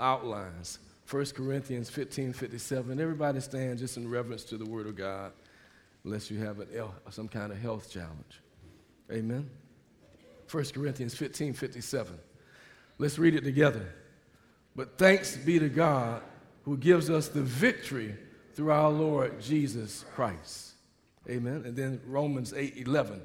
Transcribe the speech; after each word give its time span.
outlines 0.00 0.78
1 1.10 1.26
Corinthians 1.36 1.90
15 1.90 2.32
57. 2.32 2.98
Everybody 2.98 3.38
stand 3.38 3.78
just 3.78 3.98
in 3.98 4.08
reverence 4.08 4.42
to 4.44 4.56
the 4.56 4.64
Word 4.64 4.86
of 4.86 4.96
God, 4.96 5.30
unless 6.04 6.30
you 6.30 6.38
have 6.38 6.60
an, 6.60 6.68
some 7.10 7.28
kind 7.28 7.52
of 7.52 7.58
health 7.58 7.90
challenge. 7.90 8.40
Amen. 9.12 9.50
1 10.50 10.64
Corinthians 10.72 11.14
15 11.14 11.52
57. 11.52 12.18
Let's 12.96 13.18
read 13.18 13.34
it 13.34 13.44
together. 13.44 13.86
But 14.74 14.96
thanks 14.96 15.36
be 15.36 15.58
to 15.58 15.68
God 15.68 16.22
who 16.64 16.78
gives 16.78 17.10
us 17.10 17.28
the 17.28 17.42
victory 17.42 18.16
through 18.54 18.72
our 18.72 18.88
Lord 18.88 19.38
Jesus 19.38 20.06
Christ. 20.14 20.76
Amen. 21.28 21.64
And 21.66 21.76
then 21.76 22.00
Romans 22.06 22.54
8 22.54 22.86
11. 22.86 23.20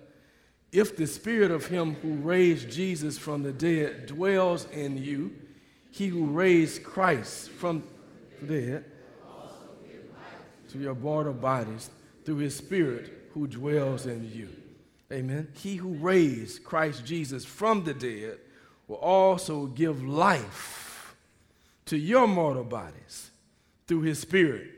If 0.73 0.97
the 0.97 1.07
spirit 1.07 1.51
of 1.51 1.67
him 1.67 1.95
who 2.01 2.15
raised 2.15 2.69
Jesus 2.69 3.17
from 3.17 3.43
the 3.43 3.53
dead 3.53 4.07
dwells 4.07 4.67
in 4.71 4.97
you, 4.97 5.33
he 5.93 6.07
who 6.07 6.25
raised 6.25 6.83
Christ 6.83 7.51
from 7.51 7.83
the 8.41 8.47
dead 8.47 8.85
to 10.71 10.79
your 10.79 10.95
mortal 10.95 11.33
bodies 11.33 11.91
through 12.25 12.37
his 12.37 12.55
Spirit 12.55 13.29
who 13.33 13.45
dwells 13.45 14.07
in 14.07 14.29
you. 14.33 14.49
Amen. 15.11 15.49
He 15.53 15.75
who 15.75 15.93
raised 15.93 16.63
Christ 16.63 17.05
Jesus 17.05 17.45
from 17.45 17.83
the 17.83 17.93
dead 17.93 18.39
will 18.87 18.95
also 18.97 19.67
give 19.67 20.03
life 20.03 21.15
to 21.85 21.95
your 21.95 22.27
mortal 22.27 22.63
bodies 22.63 23.29
through 23.85 24.01
his 24.01 24.17
Spirit 24.17 24.71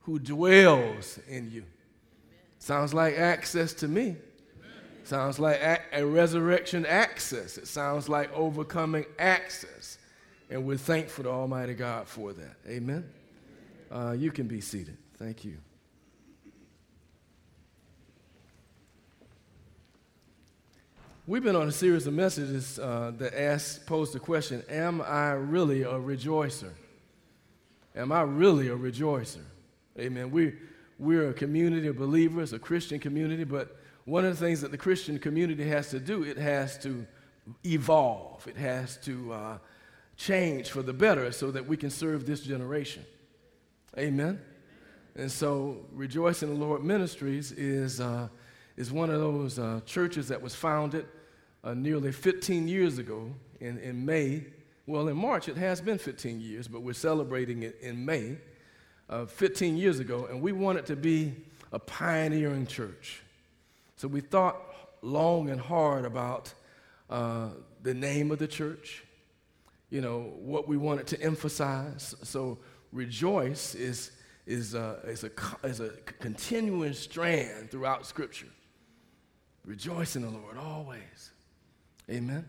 who 0.00 0.18
dwells 0.18 1.20
in 1.28 1.48
you. 1.52 1.62
Sounds 2.58 2.92
like 2.92 3.16
access 3.16 3.72
to 3.74 3.86
me. 3.86 4.16
Sounds 5.04 5.38
like 5.38 5.60
a, 5.60 5.78
a 5.92 6.04
resurrection 6.04 6.84
access. 6.86 7.56
It 7.56 7.68
sounds 7.68 8.08
like 8.08 8.32
overcoming 8.32 9.06
access. 9.16 9.98
And 10.50 10.66
we're 10.66 10.76
thankful 10.76 11.24
to 11.24 11.30
Almighty 11.30 11.74
God 11.74 12.08
for 12.08 12.32
that. 12.32 12.56
Amen. 12.68 13.08
Uh, 13.88 14.16
you 14.18 14.32
can 14.32 14.48
be 14.48 14.60
seated. 14.60 14.96
Thank 15.16 15.44
you. 15.44 15.58
We've 21.28 21.44
been 21.44 21.54
on 21.54 21.68
a 21.68 21.72
series 21.72 22.08
of 22.08 22.14
messages 22.14 22.80
uh, 22.80 23.12
that 23.18 23.40
ask, 23.40 23.86
pose 23.86 24.12
the 24.12 24.18
question 24.18 24.64
Am 24.68 25.00
I 25.00 25.30
really 25.30 25.82
a 25.82 25.96
rejoicer? 25.96 26.74
Am 27.94 28.10
I 28.10 28.22
really 28.22 28.66
a 28.68 28.74
rejoicer? 28.74 29.44
Amen. 29.96 30.32
We, 30.32 30.54
we're 30.98 31.28
a 31.28 31.34
community 31.34 31.86
of 31.86 31.96
believers, 31.96 32.52
a 32.52 32.58
Christian 32.58 32.98
community, 32.98 33.44
but 33.44 33.76
one 34.04 34.24
of 34.24 34.36
the 34.36 34.44
things 34.44 34.60
that 34.62 34.72
the 34.72 34.78
Christian 34.78 35.20
community 35.20 35.68
has 35.68 35.90
to 35.90 36.00
do, 36.00 36.24
it 36.24 36.38
has 36.38 36.76
to 36.78 37.06
evolve, 37.64 38.48
it 38.48 38.56
has 38.56 38.96
to 38.98 39.32
uh, 39.32 39.58
change 40.20 40.68
for 40.68 40.82
the 40.82 40.92
better 40.92 41.32
so 41.32 41.50
that 41.50 41.66
we 41.66 41.78
can 41.78 41.88
serve 41.88 42.26
this 42.26 42.42
generation. 42.42 43.04
Amen. 43.96 44.38
And 45.16 45.32
so, 45.32 45.86
Rejoice 45.92 46.42
in 46.42 46.50
the 46.50 46.54
Lord 46.54 46.84
Ministries 46.84 47.52
is, 47.52 48.00
uh, 48.00 48.28
is 48.76 48.92
one 48.92 49.08
of 49.08 49.18
those 49.18 49.58
uh, 49.58 49.80
churches 49.86 50.28
that 50.28 50.40
was 50.40 50.54
founded 50.54 51.06
uh, 51.64 51.72
nearly 51.72 52.12
15 52.12 52.68
years 52.68 52.98
ago 52.98 53.32
in, 53.60 53.78
in 53.78 54.04
May. 54.04 54.44
Well, 54.86 55.08
in 55.08 55.16
March, 55.16 55.48
it 55.48 55.56
has 55.56 55.80
been 55.80 55.96
15 55.96 56.38
years, 56.38 56.68
but 56.68 56.82
we're 56.82 56.92
celebrating 56.92 57.62
it 57.62 57.78
in 57.80 58.04
May, 58.04 58.36
uh, 59.08 59.24
15 59.24 59.78
years 59.78 60.00
ago, 60.00 60.26
and 60.26 60.42
we 60.42 60.52
wanted 60.52 60.84
to 60.86 60.96
be 60.96 61.34
a 61.72 61.78
pioneering 61.78 62.66
church. 62.66 63.22
So 63.96 64.06
we 64.06 64.20
thought 64.20 64.56
long 65.00 65.48
and 65.48 65.60
hard 65.60 66.04
about 66.04 66.52
uh, 67.08 67.48
the 67.82 67.94
name 67.94 68.30
of 68.30 68.38
the 68.38 68.46
church, 68.46 69.04
you 69.90 70.00
know, 70.00 70.32
what 70.38 70.68
we 70.68 70.76
wanted 70.76 71.06
to 71.08 71.20
emphasize. 71.20 72.14
So 72.22 72.58
rejoice 72.92 73.74
is, 73.74 74.12
is, 74.46 74.74
a, 74.74 75.00
is, 75.04 75.24
a, 75.24 75.30
is 75.64 75.80
a 75.80 75.90
continuing 76.20 76.94
strand 76.94 77.70
throughout 77.70 78.06
Scripture. 78.06 78.46
Rejoice 79.64 80.16
in 80.16 80.22
the 80.22 80.30
Lord 80.30 80.56
always. 80.56 81.32
Amen. 82.08 82.46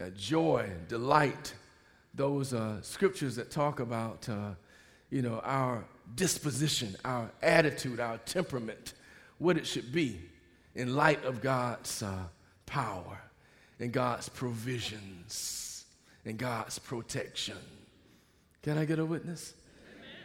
Uh, 0.00 0.10
joy, 0.10 0.70
delight, 0.88 1.54
those 2.14 2.52
uh, 2.52 2.80
scriptures 2.82 3.36
that 3.36 3.50
talk 3.50 3.80
about, 3.80 4.28
uh, 4.28 4.50
you 5.10 5.22
know, 5.22 5.40
our 5.44 5.84
disposition, 6.14 6.96
our 7.04 7.30
attitude, 7.42 8.00
our 8.00 8.18
temperament, 8.18 8.94
what 9.38 9.56
it 9.56 9.66
should 9.66 9.92
be 9.92 10.20
in 10.74 10.94
light 10.94 11.24
of 11.24 11.40
God's 11.40 12.02
uh, 12.02 12.24
power 12.66 13.20
and 13.80 13.92
God's 13.92 14.28
provisions 14.28 15.67
and 16.24 16.38
God's 16.38 16.78
protection. 16.78 17.56
Can 18.62 18.78
I 18.78 18.84
get 18.84 18.98
a 18.98 19.04
witness? 19.04 19.54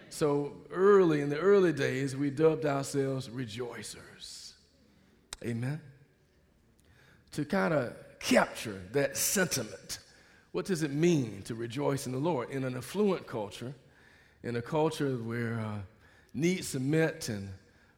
So 0.09 0.53
early, 0.71 1.21
in 1.21 1.29
the 1.29 1.39
early 1.39 1.73
days, 1.73 2.15
we 2.15 2.29
dubbed 2.29 2.65
ourselves 2.65 3.29
rejoicers. 3.29 4.53
Amen. 5.43 5.81
To 7.31 7.45
kind 7.45 7.73
of 7.73 7.95
capture 8.19 8.79
that 8.91 9.17
sentiment. 9.17 9.99
What 10.51 10.65
does 10.65 10.83
it 10.83 10.91
mean 10.91 11.41
to 11.45 11.55
rejoice 11.55 12.05
in 12.05 12.11
the 12.11 12.19
Lord? 12.19 12.51
In 12.51 12.63
an 12.63 12.77
affluent 12.77 13.25
culture, 13.25 13.73
in 14.43 14.55
a 14.55 14.61
culture 14.61 15.15
where 15.15 15.59
uh, 15.59 15.79
needs 16.33 16.75
are 16.75 16.79
met 16.79 17.29
and 17.29 17.49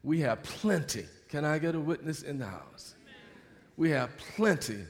we 0.04 0.22
have 0.22 0.42
plenty. 0.44 1.06
Can 1.28 1.44
I 1.44 1.60
get 1.60 1.76
a 1.76 1.80
witness 1.80 2.22
in 2.22 2.40
the 2.40 2.46
house? 2.46 2.96
We 3.76 3.90
have 3.90 4.16
plenty 4.18 4.86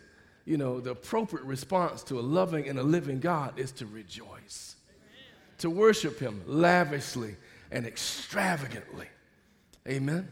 you 0.45 0.57
know, 0.57 0.79
the 0.79 0.91
appropriate 0.91 1.45
response 1.45 2.03
to 2.03 2.19
a 2.19 2.22
loving 2.22 2.69
and 2.69 2.78
a 2.78 2.83
living 2.83 3.19
God 3.19 3.57
is 3.59 3.72
to 3.73 3.85
rejoice, 3.85 4.75
to 5.57 5.69
worship 5.69 6.19
Him 6.19 6.44
lavishly 6.45 7.35
and 7.72 7.85
extravagantly. 7.85 9.07
Amen. 9.88 10.31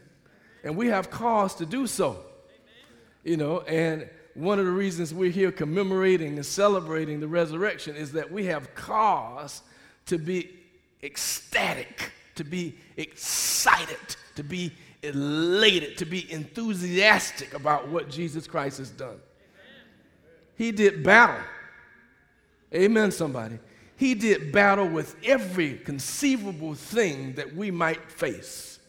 And 0.63 0.77
we 0.77 0.87
have 0.87 1.09
cause 1.09 1.55
to 1.55 1.65
do 1.65 1.87
so. 1.87 2.23
You 3.23 3.37
know, 3.37 3.61
and 3.61 4.07
one 4.33 4.59
of 4.59 4.65
the 4.65 4.71
reasons 4.71 5.13
we're 5.13 5.31
here 5.31 5.51
commemorating 5.51 6.35
and 6.35 6.45
celebrating 6.45 7.19
the 7.19 7.27
resurrection 7.27 7.95
is 7.95 8.11
that 8.13 8.31
we 8.31 8.45
have 8.45 8.73
cause 8.75 9.61
to 10.07 10.17
be 10.17 10.49
ecstatic, 11.01 12.11
to 12.35 12.43
be 12.43 12.75
excited, 12.97 13.97
to 14.35 14.43
be 14.43 14.73
elated, 15.01 15.97
to 15.97 16.05
be 16.05 16.31
enthusiastic 16.31 17.53
about 17.53 17.87
what 17.89 18.09
Jesus 18.09 18.47
Christ 18.47 18.77
has 18.77 18.89
done. 18.89 19.19
He 20.55 20.71
did 20.71 21.03
battle. 21.03 21.43
Amen, 22.73 23.11
somebody. 23.11 23.59
He 23.95 24.15
did 24.15 24.51
battle 24.51 24.87
with 24.87 25.15
every 25.23 25.77
conceivable 25.77 26.73
thing 26.73 27.33
that 27.33 27.55
we 27.55 27.71
might 27.71 28.11
face. 28.11 28.79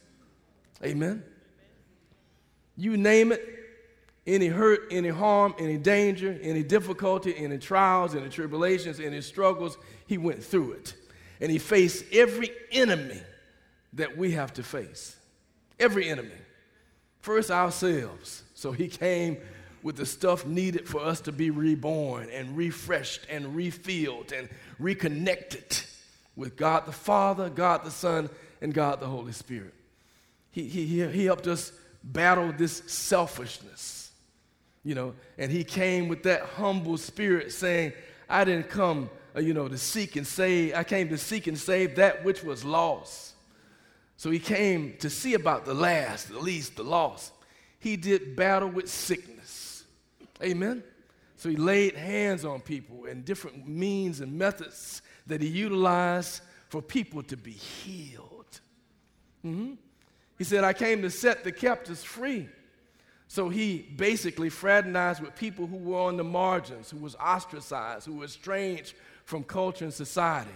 Amen. 0.83 1.23
You 2.77 2.97
name 2.97 3.31
it, 3.33 3.47
any 4.27 4.47
hurt, 4.47 4.89
any 4.91 5.11
harm, 5.11 5.55
any 5.59 5.77
danger, 5.77 6.39
any 6.43 6.63
difficulty, 6.63 7.37
any 7.37 7.59
trials, 7.59 8.15
any 8.15 8.29
tribulations, 8.29 8.99
any 8.99 9.21
struggles, 9.21 9.77
he 10.07 10.19
went 10.19 10.43
through 10.43 10.73
it. 10.73 10.95
And 11.41 11.51
he 11.51 11.59
faced 11.59 12.05
every 12.13 12.51
enemy 12.73 13.21
that 13.93 14.17
we 14.17 14.33
have 14.33 14.53
to 14.55 14.63
face. 14.63 15.17
Every 15.79 16.09
enemy. 16.09 16.31
First, 17.21 17.51
ourselves. 17.51 18.43
So 18.55 18.73
he 18.73 18.89
came 18.89 19.39
with 19.85 19.97
the 19.97 20.07
stuff 20.07 20.47
needed 20.47 20.89
for 20.89 21.01
us 21.03 21.21
to 21.21 21.31
be 21.31 21.51
reborn 21.51 22.31
and 22.31 22.57
refreshed 22.57 23.21
and 23.29 23.55
refilled 23.55 24.33
and 24.33 24.49
reconnected 24.79 25.83
with 26.35 26.57
God 26.57 26.87
the 26.87 26.93
Father, 26.93 27.51
God 27.51 27.85
the 27.85 27.91
Son, 27.91 28.31
and 28.63 28.73
God 28.73 28.99
the 28.99 29.07
Holy 29.07 29.33
Spirit. 29.33 29.75
He, 30.51 30.67
he, 30.67 31.07
he 31.07 31.27
helped 31.27 31.47
us 31.47 31.71
battle 32.03 32.51
this 32.57 32.83
selfishness, 32.87 34.11
you 34.85 34.95
know, 34.95 35.15
and 35.37 35.53
he 35.53 35.65
came 35.65 36.09
with 36.09 36.23
that 36.23 36.41
humble 36.57 36.97
spirit 36.97 37.53
saying, 37.53 37.93
I 38.27 38.45
didn't 38.45 38.71
come, 38.71 39.11
uh, 39.37 39.41
you 39.41 39.53
know, 39.53 39.69
to 39.69 39.77
seek 39.77 40.17
and 40.17 40.27
save, 40.27 40.75
I 40.75 40.85
came 40.85 41.11
to 41.11 41.19
seek 41.19 41.47
and 41.47 41.59
save 41.59 41.97
that 41.97 42.25
which 42.25 42.43
was 42.43 42.65
lost. 42.65 43.35
So 44.17 44.31
he 44.31 44.39
came 44.39 44.95
to 45.01 45.11
see 45.11 45.35
about 45.35 45.67
the 45.67 45.75
last, 45.75 46.31
the 46.31 46.39
least, 46.39 46.77
the 46.77 46.85
lost. 46.85 47.35
He 47.81 47.99
did 47.99 48.35
battle 48.35 48.71
with 48.71 48.89
sickness. 48.89 49.34
Amen. 50.45 50.83
So 51.37 51.49
he 51.49 51.57
laid 51.57 51.97
hands 51.97 52.45
on 52.45 52.61
people 52.61 53.07
and 53.07 53.25
different 53.25 53.67
means 53.67 54.21
and 54.21 54.33
methods 54.39 55.03
that 55.27 55.41
he 55.41 55.49
utilized 55.49 56.43
for 56.69 56.83
people 56.83 57.23
to 57.25 57.37
be 57.37 57.53
healed. 57.53 58.61
Mm-hmm. 59.45 59.75
He 60.39 60.45
said, 60.45 60.65
I 60.65 60.73
came 60.73 61.03
to 61.03 61.11
set 61.11 61.45
the 61.45 61.53
captives 61.53 62.03
free. 62.03 62.49
So 63.29 63.49
he 63.49 63.79
basically 63.79 64.49
fraternized 64.49 65.21
with 65.21 65.35
people 65.35 65.67
who 65.67 65.77
were 65.77 66.01
on 66.01 66.17
the 66.17 66.25
margins, 66.25 66.91
who 66.91 66.99
was 66.99 67.17
ostracized, 67.17 68.07
who 68.07 68.17
were 68.17 68.27
estranged 68.27 68.95
from 69.25 69.43
culture 69.43 69.85
and 69.85 69.95
society. 69.95 70.51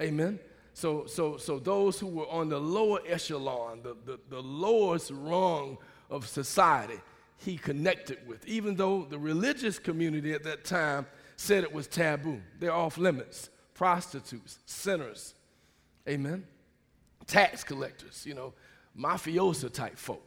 Amen. 0.00 0.38
So, 0.74 1.06
so, 1.06 1.36
so 1.36 1.58
those 1.58 1.98
who 1.98 2.06
were 2.06 2.28
on 2.28 2.48
the 2.48 2.58
lower 2.58 3.00
echelon, 3.06 3.80
the, 3.82 3.96
the, 4.04 4.18
the 4.28 4.40
lowest 4.40 5.10
rung 5.12 5.78
of 6.10 6.26
society, 6.26 7.00
he 7.44 7.56
connected 7.56 8.18
with, 8.26 8.46
even 8.46 8.76
though 8.76 9.04
the 9.08 9.18
religious 9.18 9.78
community 9.78 10.32
at 10.32 10.44
that 10.44 10.64
time 10.64 11.06
said 11.36 11.64
it 11.64 11.72
was 11.72 11.86
taboo. 11.86 12.40
They're 12.58 12.72
off 12.72 12.98
limits 12.98 13.50
prostitutes, 13.74 14.58
sinners, 14.66 15.34
amen, 16.08 16.44
tax 17.26 17.64
collectors, 17.64 18.24
you 18.24 18.34
know, 18.34 18.52
mafioso 18.96 19.72
type 19.72 19.96
folk, 19.96 20.24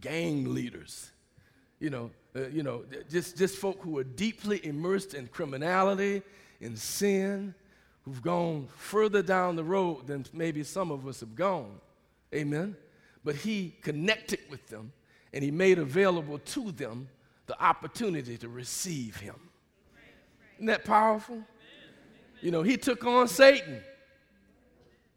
gang 0.00 0.52
leaders, 0.52 1.12
you 1.78 1.90
know, 1.90 2.10
uh, 2.34 2.48
you 2.48 2.62
know, 2.62 2.84
just, 3.08 3.36
just 3.36 3.56
folk 3.58 3.80
who 3.80 3.96
are 3.98 4.04
deeply 4.04 4.64
immersed 4.66 5.14
in 5.14 5.26
criminality, 5.28 6.22
in 6.60 6.74
sin, 6.74 7.54
who've 8.02 8.22
gone 8.22 8.66
further 8.76 9.22
down 9.22 9.56
the 9.56 9.64
road 9.64 10.06
than 10.06 10.24
maybe 10.32 10.62
some 10.62 10.90
of 10.90 11.06
us 11.06 11.20
have 11.20 11.36
gone. 11.36 11.78
Amen. 12.34 12.76
But 13.24 13.36
he 13.36 13.74
connected 13.82 14.40
with 14.50 14.66
them 14.68 14.92
and 15.36 15.44
he 15.44 15.50
made 15.50 15.78
available 15.78 16.38
to 16.38 16.72
them 16.72 17.10
the 17.44 17.62
opportunity 17.62 18.38
to 18.38 18.48
receive 18.48 19.16
him. 19.16 19.34
Isn't 20.54 20.64
that 20.68 20.86
powerful? 20.86 21.42
You 22.40 22.50
know, 22.50 22.62
he 22.62 22.78
took 22.78 23.04
on 23.04 23.28
Satan. 23.28 23.82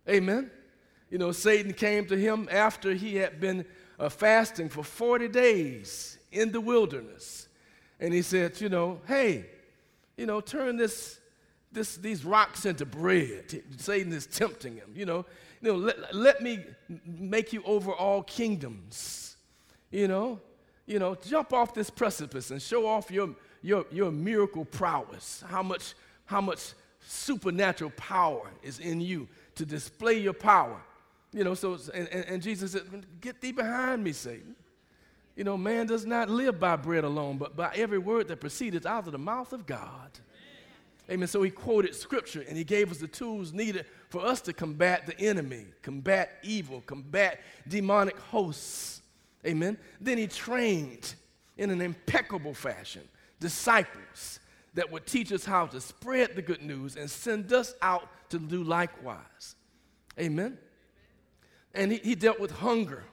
Amen. 0.09 0.51
You 1.09 1.19
know, 1.19 1.31
Satan 1.31 1.71
came 1.71 2.05
to 2.07 2.17
him 2.17 2.49
after 2.51 2.93
he 2.93 3.15
had 3.15 3.39
been 3.39 3.63
uh, 3.97 4.09
fasting 4.09 4.67
for 4.67 4.83
40 4.83 5.29
days 5.29 6.17
in 6.33 6.51
the 6.51 6.59
wilderness. 6.59 7.47
And 8.01 8.13
he 8.13 8.21
said, 8.21 8.59
you 8.59 8.67
know, 8.67 8.99
hey, 9.07 9.45
you 10.17 10.25
know, 10.25 10.41
turn 10.41 10.75
this, 10.75 11.17
this, 11.71 11.95
these 11.95 12.25
rocks 12.25 12.65
into 12.65 12.85
bread. 12.85 13.63
Satan 13.77 14.11
is 14.11 14.27
tempting 14.27 14.75
him, 14.75 14.91
you 14.93 15.05
know. 15.05 15.25
You 15.61 15.71
know, 15.71 15.77
let, 15.77 16.13
let 16.13 16.41
me 16.41 16.59
make 17.05 17.53
you 17.53 17.63
over 17.63 17.93
all 17.93 18.21
kingdoms. 18.23 19.28
You 19.91 20.07
know, 20.07 20.39
you 20.85 20.99
know, 20.99 21.15
jump 21.15 21.53
off 21.53 21.73
this 21.73 21.89
precipice 21.89 22.51
and 22.51 22.61
show 22.61 22.87
off 22.87 23.11
your, 23.11 23.35
your, 23.61 23.85
your 23.91 24.11
miracle 24.11 24.65
prowess. 24.65 25.43
How 25.47 25.63
much, 25.63 25.93
how 26.25 26.41
much 26.41 26.73
supernatural 27.05 27.91
power 27.91 28.49
is 28.63 28.79
in 28.79 29.01
you 29.01 29.27
to 29.55 29.65
display 29.65 30.19
your 30.19 30.33
power. 30.33 30.81
You 31.33 31.43
know, 31.43 31.53
so, 31.53 31.77
and, 31.93 32.07
and, 32.07 32.41
Jesus 32.41 32.71
said, 32.71 32.83
Get 33.21 33.41
thee 33.41 33.51
behind 33.51 34.03
me, 34.03 34.13
Satan. 34.13 34.55
You 35.35 35.43
know, 35.43 35.57
man 35.57 35.87
does 35.87 36.05
not 36.05 36.29
live 36.29 36.59
by 36.59 36.75
bread 36.75 37.03
alone, 37.03 37.37
but 37.37 37.55
by 37.55 37.71
every 37.75 37.97
word 37.97 38.27
that 38.27 38.39
proceeds 38.41 38.85
out 38.85 39.05
of 39.05 39.11
the 39.11 39.19
mouth 39.19 39.53
of 39.53 39.65
God. 39.65 40.11
Amen. 41.09 41.27
So 41.27 41.41
he 41.41 41.49
quoted 41.49 41.95
scripture 41.95 42.43
and 42.47 42.57
he 42.57 42.63
gave 42.63 42.91
us 42.91 42.97
the 42.97 43.07
tools 43.07 43.53
needed 43.53 43.85
for 44.09 44.23
us 44.23 44.41
to 44.41 44.53
combat 44.53 45.07
the 45.07 45.19
enemy, 45.19 45.65
combat 45.81 46.37
evil, 46.43 46.81
combat 46.81 47.41
demonic 47.67 48.17
hosts. 48.17 48.98
Amen. 49.45 49.77
Then 50.01 50.17
he 50.17 50.27
trained 50.27 51.15
in 51.57 51.69
an 51.69 51.81
impeccable 51.81 52.53
fashion 52.53 53.03
disciples 53.39 54.39
that 54.73 54.91
would 54.91 55.05
teach 55.05 55.31
us 55.31 55.45
how 55.45 55.65
to 55.67 55.81
spread 55.81 56.35
the 56.35 56.41
good 56.41 56.61
news 56.61 56.95
and 56.95 57.09
send 57.09 57.51
us 57.53 57.73
out 57.81 58.07
to 58.29 58.39
do 58.39 58.63
likewise. 58.63 59.55
Amen. 60.19 60.57
And 61.73 61.91
he, 61.91 61.97
he 61.99 62.15
dealt 62.15 62.39
with 62.39 62.51
hunger. 62.51 63.03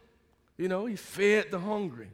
You 0.56 0.68
know, 0.68 0.86
he 0.86 0.96
fed 0.96 1.50
the 1.50 1.58
hungry. 1.58 2.10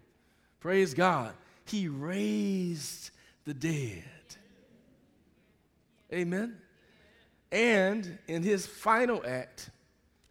Praise 0.61 0.95
God. 0.95 1.35
He 1.65 1.89
raised 1.89 3.11
the 3.45 3.55
dead. 3.55 4.03
Amen. 6.13 6.59
And 7.51 8.19
in 8.29 8.43
his 8.43 8.67
final 8.67 9.23
act, 9.27 9.71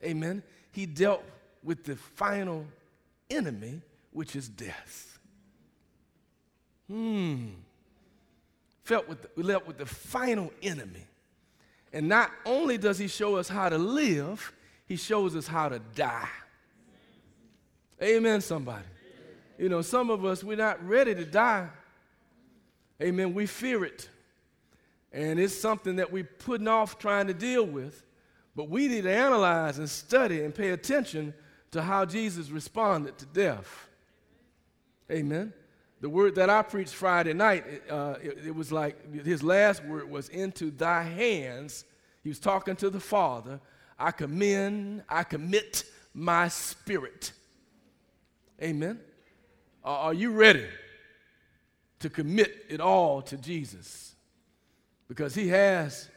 amen, 0.04 0.44
he 0.72 0.86
dealt 0.86 1.24
with 1.64 1.84
the 1.84 1.96
final 1.96 2.66
enemy, 3.32 3.82
which 4.12 4.36
is 4.36 4.48
death. 4.48 5.20
Hmm. 6.88 7.48
Felt 8.84 9.08
with 9.08 9.22
the, 9.22 9.30
we 9.36 9.44
dealt 9.44 9.66
with 9.66 9.78
the 9.78 9.86
final 9.86 10.52
enemy. 10.62 11.08
And 11.94 12.08
not 12.08 12.32
only 12.46 12.78
does 12.78 12.98
he 12.98 13.08
show 13.08 13.36
us 13.36 13.48
how 13.48 13.70
to 13.70 13.78
live, 13.78 14.54
he 14.86 14.96
shows 14.96 15.36
us 15.36 15.48
how 15.48 15.70
to 15.70 15.80
die. 15.80 16.30
Amen, 18.02 18.42
somebody. 18.42 18.86
You 19.58 19.70
know, 19.70 19.82
some 19.82 20.10
of 20.10 20.26
us, 20.26 20.44
we're 20.44 20.58
not 20.58 20.86
ready 20.86 21.14
to 21.14 21.26
die. 21.26 21.70
Amen. 23.02 23.34
We 23.34 23.46
fear 23.46 23.86
it. 23.86 24.10
And 25.14 25.40
it's 25.40 25.56
something 25.56 25.98
that 25.98 26.12
we're 26.12 26.24
putting 26.24 26.68
off 26.68 26.98
trying 26.98 27.28
to 27.28 27.34
deal 27.34 27.66
with. 27.66 28.04
But 28.56 28.70
we 28.70 28.88
need 28.88 29.04
to 29.04 29.14
analyze 29.14 29.78
and 29.78 29.90
study 29.90 30.44
and 30.44 30.54
pay 30.54 30.70
attention 30.70 31.34
to 31.72 31.82
how 31.82 32.06
Jesus 32.06 32.50
responded 32.50 33.18
to 33.18 33.26
death. 33.26 33.88
Amen. 35.10 35.54
The 36.02 36.10
word 36.10 36.36
that 36.36 36.50
I 36.50 36.64
preached 36.64 36.94
Friday 36.94 37.34
night, 37.34 37.64
uh, 37.90 38.16
it, 38.22 38.48
it 38.48 38.56
was 38.56 38.72
like 38.72 39.24
his 39.24 39.44
last 39.44 39.84
word 39.86 40.10
was, 40.10 40.30
Into 40.30 40.72
thy 40.72 41.04
hands. 41.04 41.86
He 42.24 42.30
was 42.30 42.40
talking 42.40 42.76
to 42.78 42.90
the 42.90 43.00
Father. 43.00 43.60
I 44.00 44.12
commend, 44.12 45.04
I 45.08 45.24
commit 45.24 45.84
my 46.14 46.48
spirit. 46.48 47.34
Amen. 48.62 49.00
Uh, 49.84 49.90
are 49.90 50.14
you 50.14 50.32
ready 50.32 50.66
to 52.00 52.10
commit 52.10 52.66
it 52.70 52.82
all 52.82 53.22
to 53.24 53.38
Jesus? 53.38 54.16
Because 55.08 55.36
he 55.36 55.50
has 55.50 56.10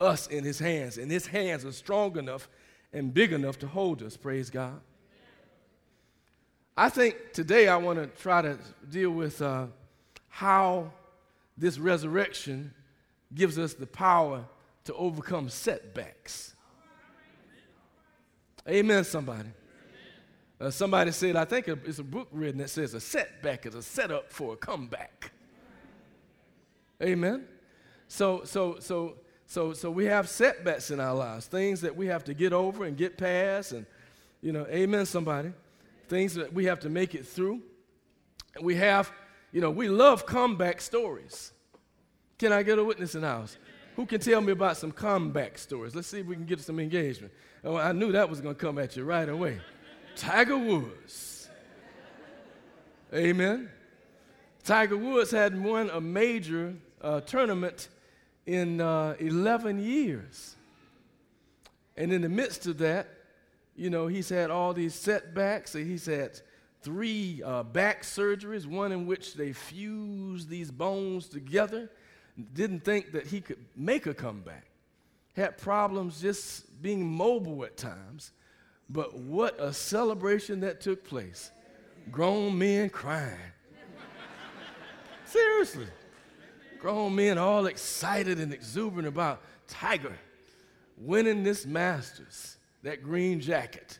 us 0.00 0.26
in 0.26 0.44
his 0.44 0.58
hands, 0.58 0.98
and 0.98 1.10
his 1.10 1.26
hands 1.26 1.64
are 1.64 1.72
strong 1.72 2.18
enough 2.18 2.48
and 2.92 3.14
big 3.14 3.32
enough 3.32 3.58
to 3.60 3.66
hold 3.66 4.02
us. 4.02 4.16
Praise 4.16 4.50
God. 4.50 4.80
I 6.82 6.88
think 6.88 7.32
today 7.32 7.68
I 7.68 7.76
want 7.76 8.00
to 8.00 8.08
try 8.20 8.42
to 8.42 8.58
deal 8.90 9.12
with 9.12 9.40
uh, 9.40 9.66
how 10.28 10.90
this 11.56 11.78
resurrection 11.78 12.74
gives 13.32 13.56
us 13.56 13.74
the 13.74 13.86
power 13.86 14.44
to 14.86 14.94
overcome 14.94 15.48
setbacks. 15.48 16.56
Amen, 18.68 19.04
somebody. 19.04 19.50
Uh, 20.60 20.72
somebody 20.72 21.12
said, 21.12 21.36
I 21.36 21.44
think 21.44 21.68
it's 21.68 22.00
a 22.00 22.02
book 22.02 22.26
written 22.32 22.58
that 22.58 22.68
says 22.68 22.94
a 22.94 23.00
setback 23.00 23.64
is 23.64 23.76
a 23.76 23.82
setup 23.82 24.32
for 24.32 24.54
a 24.54 24.56
comeback. 24.56 25.30
Amen. 27.00 27.44
So, 28.08 28.42
so, 28.42 28.78
so, 28.80 29.14
so, 29.46 29.72
so 29.72 29.88
we 29.88 30.06
have 30.06 30.28
setbacks 30.28 30.90
in 30.90 30.98
our 30.98 31.14
lives, 31.14 31.46
things 31.46 31.80
that 31.82 31.94
we 31.94 32.08
have 32.08 32.24
to 32.24 32.34
get 32.34 32.52
over 32.52 32.86
and 32.86 32.96
get 32.96 33.16
past, 33.16 33.70
and 33.70 33.86
you 34.40 34.50
know, 34.50 34.66
amen. 34.66 35.06
Somebody, 35.06 35.52
things 36.12 36.34
that 36.34 36.52
we 36.52 36.66
have 36.66 36.78
to 36.80 36.90
make 36.90 37.14
it 37.14 37.26
through. 37.26 37.62
And 38.54 38.62
we 38.66 38.74
have, 38.74 39.10
you 39.50 39.62
know, 39.62 39.70
we 39.70 39.88
love 39.88 40.26
comeback 40.26 40.82
stories. 40.82 41.52
Can 42.38 42.52
I 42.52 42.62
get 42.62 42.78
a 42.78 42.84
witness 42.84 43.14
in 43.14 43.22
the 43.22 43.28
house? 43.28 43.56
Who 43.96 44.04
can 44.04 44.20
tell 44.20 44.42
me 44.42 44.52
about 44.52 44.76
some 44.76 44.92
comeback 44.92 45.56
stories? 45.56 45.94
Let's 45.94 46.08
see 46.08 46.20
if 46.20 46.26
we 46.26 46.34
can 46.34 46.44
get 46.44 46.60
some 46.60 46.78
engagement. 46.78 47.32
Oh, 47.64 47.76
I 47.76 47.92
knew 47.92 48.12
that 48.12 48.28
was 48.28 48.42
going 48.42 48.54
to 48.54 48.60
come 48.60 48.78
at 48.78 48.94
you 48.94 49.04
right 49.04 49.26
away. 49.26 49.58
Tiger 50.14 50.58
Woods. 50.58 51.48
Amen. 53.14 53.70
Tiger 54.64 54.98
Woods 54.98 55.30
hadn't 55.30 55.64
won 55.64 55.88
a 55.88 56.00
major 56.00 56.74
uh, 57.00 57.22
tournament 57.22 57.88
in 58.44 58.82
uh, 58.82 59.14
11 59.18 59.82
years. 59.82 60.56
And 61.96 62.12
in 62.12 62.20
the 62.20 62.28
midst 62.28 62.66
of 62.66 62.76
that, 62.78 63.08
you 63.76 63.90
know, 63.90 64.06
he's 64.06 64.28
had 64.28 64.50
all 64.50 64.74
these 64.74 64.94
setbacks. 64.94 65.72
He's 65.72 66.06
had 66.06 66.40
three 66.82 67.42
uh, 67.44 67.62
back 67.62 68.02
surgeries, 68.02 68.66
one 68.66 68.92
in 68.92 69.06
which 69.06 69.34
they 69.34 69.52
fused 69.52 70.48
these 70.48 70.70
bones 70.70 71.28
together. 71.28 71.90
Didn't 72.54 72.84
think 72.84 73.12
that 73.12 73.26
he 73.26 73.40
could 73.40 73.64
make 73.76 74.06
a 74.06 74.14
comeback. 74.14 74.66
Had 75.34 75.58
problems 75.58 76.20
just 76.20 76.82
being 76.82 77.06
mobile 77.06 77.64
at 77.64 77.76
times. 77.76 78.32
But 78.88 79.14
what 79.14 79.58
a 79.60 79.72
celebration 79.72 80.60
that 80.60 80.80
took 80.80 81.04
place. 81.04 81.50
Grown 82.10 82.58
men 82.58 82.90
crying. 82.90 83.38
Seriously. 85.24 85.86
Grown 86.78 87.14
men 87.14 87.38
all 87.38 87.66
excited 87.66 88.38
and 88.38 88.52
exuberant 88.52 89.08
about 89.08 89.40
Tiger 89.68 90.16
winning 91.02 91.42
this 91.42 91.66
Masters, 91.66 92.56
that 92.82 93.02
green 93.02 93.40
jacket. 93.40 93.98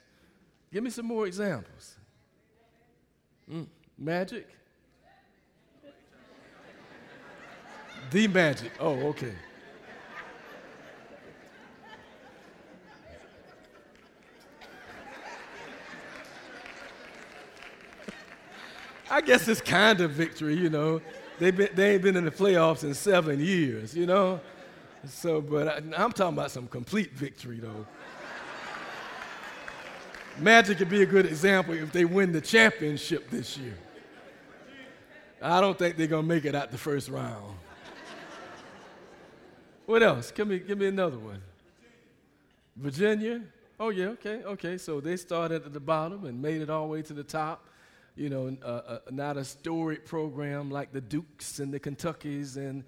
Give 0.72 0.82
me 0.82 0.90
some 0.90 1.06
more 1.06 1.26
examples. 1.26 1.96
Mm, 3.50 3.66
magic? 3.98 4.48
the 8.10 8.28
magic. 8.28 8.72
Oh, 8.78 9.08
okay. 9.08 9.32
I 19.10 19.20
guess 19.20 19.46
it's 19.46 19.60
kind 19.60 20.00
of 20.00 20.12
victory, 20.12 20.56
you 20.56 20.70
know. 20.70 21.02
They've 21.38 21.54
been, 21.54 21.68
they 21.74 21.94
ain't 21.94 22.02
been 22.02 22.16
in 22.16 22.24
the 22.24 22.30
playoffs 22.30 22.82
in 22.82 22.94
seven 22.94 23.40
years, 23.40 23.94
you 23.94 24.06
know. 24.06 24.40
So, 25.06 25.40
but 25.40 25.68
I, 25.68 26.02
I'm 26.02 26.12
talking 26.12 26.34
about 26.34 26.50
some 26.50 26.66
complete 26.66 27.12
victory, 27.12 27.58
though. 27.60 27.86
Magic 30.42 30.78
could 30.78 30.88
be 30.88 31.02
a 31.02 31.06
good 31.06 31.26
example 31.26 31.72
if 31.72 31.92
they 31.92 32.04
win 32.04 32.32
the 32.32 32.40
championship 32.40 33.30
this 33.30 33.56
year. 33.56 33.78
I 35.40 35.60
don't 35.60 35.78
think 35.78 35.96
they're 35.96 36.08
going 36.08 36.24
to 36.24 36.28
make 36.28 36.44
it 36.44 36.54
out 36.56 36.72
the 36.72 36.78
first 36.78 37.08
round. 37.08 37.54
What 39.86 40.02
else? 40.02 40.32
Give 40.32 40.48
me, 40.48 40.58
give 40.58 40.78
me 40.78 40.86
another 40.86 41.18
one. 41.18 41.40
Virginia. 42.74 43.42
Oh, 43.78 43.90
yeah, 43.90 44.06
okay, 44.06 44.42
okay. 44.42 44.78
So 44.78 45.00
they 45.00 45.16
started 45.16 45.64
at 45.64 45.72
the 45.72 45.80
bottom 45.80 46.24
and 46.24 46.42
made 46.42 46.60
it 46.60 46.70
all 46.70 46.86
the 46.86 46.92
way 46.92 47.02
to 47.02 47.12
the 47.12 47.24
top. 47.24 47.68
You 48.16 48.28
know, 48.28 48.56
uh, 48.64 48.66
uh, 48.66 48.98
not 49.10 49.36
a 49.36 49.44
storied 49.44 50.04
program 50.04 50.70
like 50.70 50.92
the 50.92 51.00
Dukes 51.00 51.60
and 51.60 51.72
the 51.72 51.78
Kentuckys 51.78 52.56
and, 52.56 52.82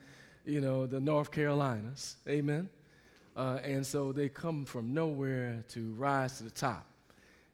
you 0.44 0.60
know, 0.60 0.86
the 0.86 1.00
North 1.00 1.30
Carolinas. 1.30 2.16
Amen. 2.28 2.68
Uh, 3.36 3.58
and 3.62 3.86
so 3.86 4.10
they 4.10 4.28
come 4.28 4.64
from 4.64 4.92
nowhere 4.92 5.64
to 5.68 5.94
rise 5.94 6.38
to 6.38 6.44
the 6.44 6.50
top 6.50 6.86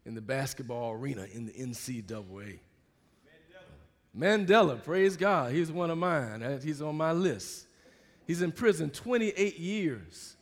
in 0.04 0.14
the 0.14 0.20
basketball 0.20 0.92
arena 0.92 1.26
in 1.32 1.46
the 1.46 1.52
NCAA. 1.52 2.58
Mandela, 4.16 4.46
Mandela 4.46 4.82
praise 4.82 5.16
God. 5.16 5.52
He's 5.52 5.70
one 5.70 5.90
of 5.90 5.98
mine. 5.98 6.60
He's 6.62 6.82
on 6.82 6.96
my 6.96 7.12
list. 7.12 7.66
He's 8.26 8.42
in 8.42 8.52
prison 8.52 8.90
28 8.90 9.58
years. 9.58 10.36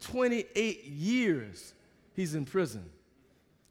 28 0.00 0.84
years 0.84 1.74
he's 2.14 2.34
in 2.34 2.44
prison. 2.44 2.88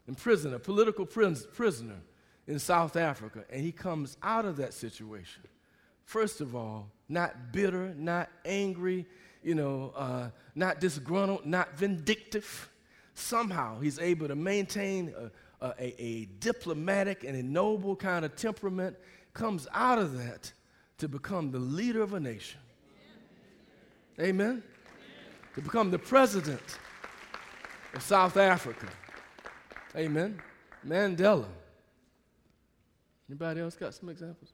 In 0.07 0.15
prison, 0.15 0.53
a 0.53 0.59
political 0.59 1.05
prisoner 1.05 2.01
in 2.47 2.59
South 2.59 2.95
Africa. 2.95 3.45
And 3.51 3.61
he 3.61 3.71
comes 3.71 4.17
out 4.23 4.45
of 4.45 4.57
that 4.57 4.73
situation. 4.73 5.43
First 6.05 6.41
of 6.41 6.55
all, 6.55 6.89
not 7.07 7.51
bitter, 7.51 7.93
not 7.95 8.29
angry, 8.43 9.05
you 9.43 9.53
know, 9.53 9.93
uh, 9.95 10.29
not 10.55 10.79
disgruntled, 10.79 11.45
not 11.45 11.77
vindictive. 11.77 12.68
Somehow 13.19 13.79
he's 13.79 13.99
able 13.99 14.27
to 14.27 14.35
maintain 14.35 15.13
a, 15.61 15.65
a, 15.65 16.01
a, 16.01 16.25
diplomatic 16.39 17.23
and 17.23 17.35
a 17.35 17.43
noble 17.43 17.95
kind 17.95 18.23
of 18.23 18.35
temperament, 18.35 18.95
comes 19.33 19.67
out 19.73 19.99
of 19.99 20.17
that 20.17 20.51
to 20.97 21.07
become 21.07 21.51
the 21.51 21.59
leader 21.59 22.01
of 22.01 22.13
a 22.13 22.19
nation. 22.19 22.59
Amen? 24.19 24.63
To 25.55 25.61
become 25.61 25.91
the 25.91 25.99
president 25.99 26.61
of 27.93 28.01
South 28.01 28.37
Africa. 28.37 28.87
Amen? 29.95 30.41
Mandela. 30.87 31.45
Anybody 33.29 33.61
else 33.61 33.75
got 33.75 33.93
some 33.93 34.09
examples? 34.09 34.53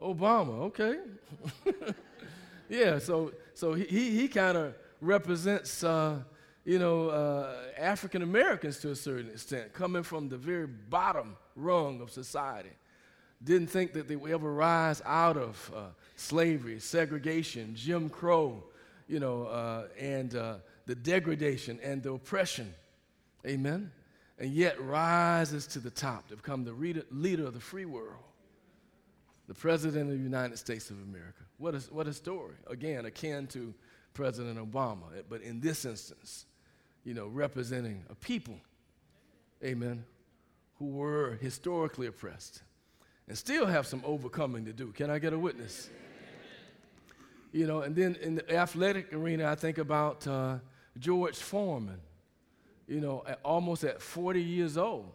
Obama, 0.00 0.16
Obama 0.16 0.60
okay. 0.62 0.98
yeah, 2.68 2.98
so, 2.98 3.32
so 3.54 3.74
he, 3.74 3.84
he 4.10 4.28
kind 4.28 4.56
of 4.56 4.74
represents, 5.00 5.84
uh, 5.84 6.18
you 6.66 6.80
know, 6.80 7.08
uh, 7.10 7.54
African 7.78 8.22
Americans 8.22 8.78
to 8.80 8.90
a 8.90 8.96
certain 8.96 9.30
extent, 9.30 9.72
coming 9.72 10.02
from 10.02 10.28
the 10.28 10.36
very 10.36 10.66
bottom 10.66 11.36
rung 11.54 12.00
of 12.00 12.10
society. 12.10 12.72
Didn't 13.42 13.68
think 13.68 13.92
that 13.92 14.08
they 14.08 14.16
would 14.16 14.32
ever 14.32 14.52
rise 14.52 15.00
out 15.04 15.36
of 15.36 15.72
uh, 15.74 15.80
slavery, 16.16 16.80
segregation, 16.80 17.74
Jim 17.76 18.08
Crow, 18.08 18.64
you 19.06 19.20
know, 19.20 19.44
uh, 19.44 19.86
and 19.98 20.34
uh, 20.34 20.56
the 20.86 20.96
degradation 20.96 21.78
and 21.84 22.02
the 22.02 22.12
oppression. 22.12 22.74
Amen. 23.46 23.92
And 24.38 24.50
yet 24.50 24.82
rises 24.82 25.68
to 25.68 25.78
the 25.78 25.90
top 25.90 26.28
to 26.28 26.36
become 26.36 26.64
the 26.64 26.72
leader 27.10 27.46
of 27.46 27.54
the 27.54 27.60
free 27.60 27.84
world 27.84 28.24
the 29.46 29.54
President 29.54 30.10
of 30.10 30.18
the 30.18 30.22
United 30.24 30.58
States 30.58 30.90
of 30.90 30.96
America. 31.02 31.44
What 31.58 31.74
a, 31.74 31.78
what 31.92 32.08
a 32.08 32.12
story. 32.12 32.54
Again, 32.66 33.06
akin 33.06 33.46
to 33.48 33.72
President 34.12 34.58
Obama, 34.58 35.04
but 35.28 35.40
in 35.42 35.60
this 35.60 35.84
instance, 35.84 36.46
you 37.06 37.14
know, 37.14 37.26
representing 37.28 38.04
a 38.10 38.14
people, 38.14 38.60
amen, 39.64 40.04
who 40.78 40.88
were 40.88 41.38
historically 41.40 42.06
oppressed 42.06 42.62
and 43.26 43.38
still 43.38 43.64
have 43.64 43.86
some 43.86 44.02
overcoming 44.04 44.66
to 44.66 44.74
do. 44.74 44.92
Can 44.92 45.08
I 45.08 45.18
get 45.18 45.32
a 45.32 45.38
witness? 45.38 45.88
You 47.52 47.66
know, 47.66 47.80
and 47.80 47.96
then 47.96 48.16
in 48.20 48.34
the 48.34 48.54
athletic 48.54 49.14
arena, 49.14 49.50
I 49.50 49.54
think 49.54 49.78
about 49.78 50.26
uh, 50.26 50.58
George 50.98 51.38
Foreman, 51.38 52.00
you 52.86 53.00
know, 53.00 53.24
at, 53.26 53.40
almost 53.42 53.84
at 53.84 54.02
40 54.02 54.42
years 54.42 54.76
old 54.76 55.12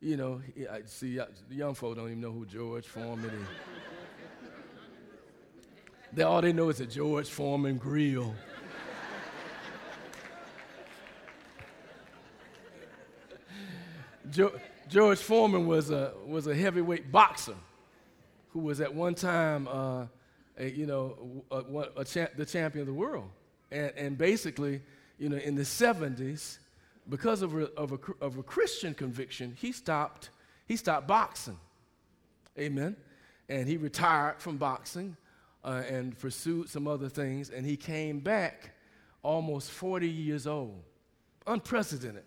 you 0.00 0.16
know, 0.16 0.40
I 0.70 0.82
see 0.84 1.16
the 1.16 1.54
young 1.54 1.74
folk 1.74 1.96
don't 1.96 2.06
even 2.06 2.20
know 2.20 2.30
who 2.30 2.46
George 2.46 2.86
Foreman 2.86 3.30
is. 3.30 3.48
they, 6.12 6.22
all 6.22 6.40
they 6.40 6.52
know 6.52 6.68
is 6.68 6.80
a 6.80 6.86
George 6.86 7.28
Foreman 7.28 7.78
grill. 7.78 8.34
George 14.30 15.18
Foreman 15.18 15.66
was 15.66 15.90
a, 15.90 16.12
was 16.26 16.46
a 16.46 16.54
heavyweight 16.54 17.10
boxer 17.12 17.54
who 18.50 18.60
was 18.60 18.80
at 18.80 18.94
one 18.94 19.14
time, 19.14 19.68
uh, 19.68 20.06
a, 20.58 20.70
you 20.70 20.86
know, 20.86 21.44
a, 21.50 22.00
a 22.00 22.04
cha- 22.04 22.28
the 22.36 22.46
champion 22.46 22.82
of 22.82 22.86
the 22.86 22.94
world. 22.94 23.28
And, 23.70 23.92
and 23.96 24.18
basically, 24.18 24.82
you 25.18 25.28
know, 25.28 25.36
in 25.36 25.54
the 25.54 25.62
70s, 25.62 26.58
because 27.08 27.42
of 27.42 27.54
a, 27.54 27.64
of 27.74 27.92
a, 27.92 27.98
of 28.20 28.38
a 28.38 28.42
Christian 28.42 28.94
conviction, 28.94 29.54
he 29.58 29.72
stopped, 29.72 30.30
he 30.66 30.76
stopped 30.76 31.06
boxing. 31.06 31.58
Amen. 32.58 32.96
And 33.48 33.68
he 33.68 33.76
retired 33.76 34.40
from 34.40 34.56
boxing 34.56 35.16
uh, 35.64 35.82
and 35.88 36.18
pursued 36.18 36.68
some 36.68 36.86
other 36.86 37.08
things. 37.08 37.50
And 37.50 37.64
he 37.64 37.76
came 37.76 38.20
back 38.20 38.72
almost 39.22 39.70
40 39.70 40.08
years 40.08 40.46
old, 40.46 40.82
unprecedented, 41.46 42.24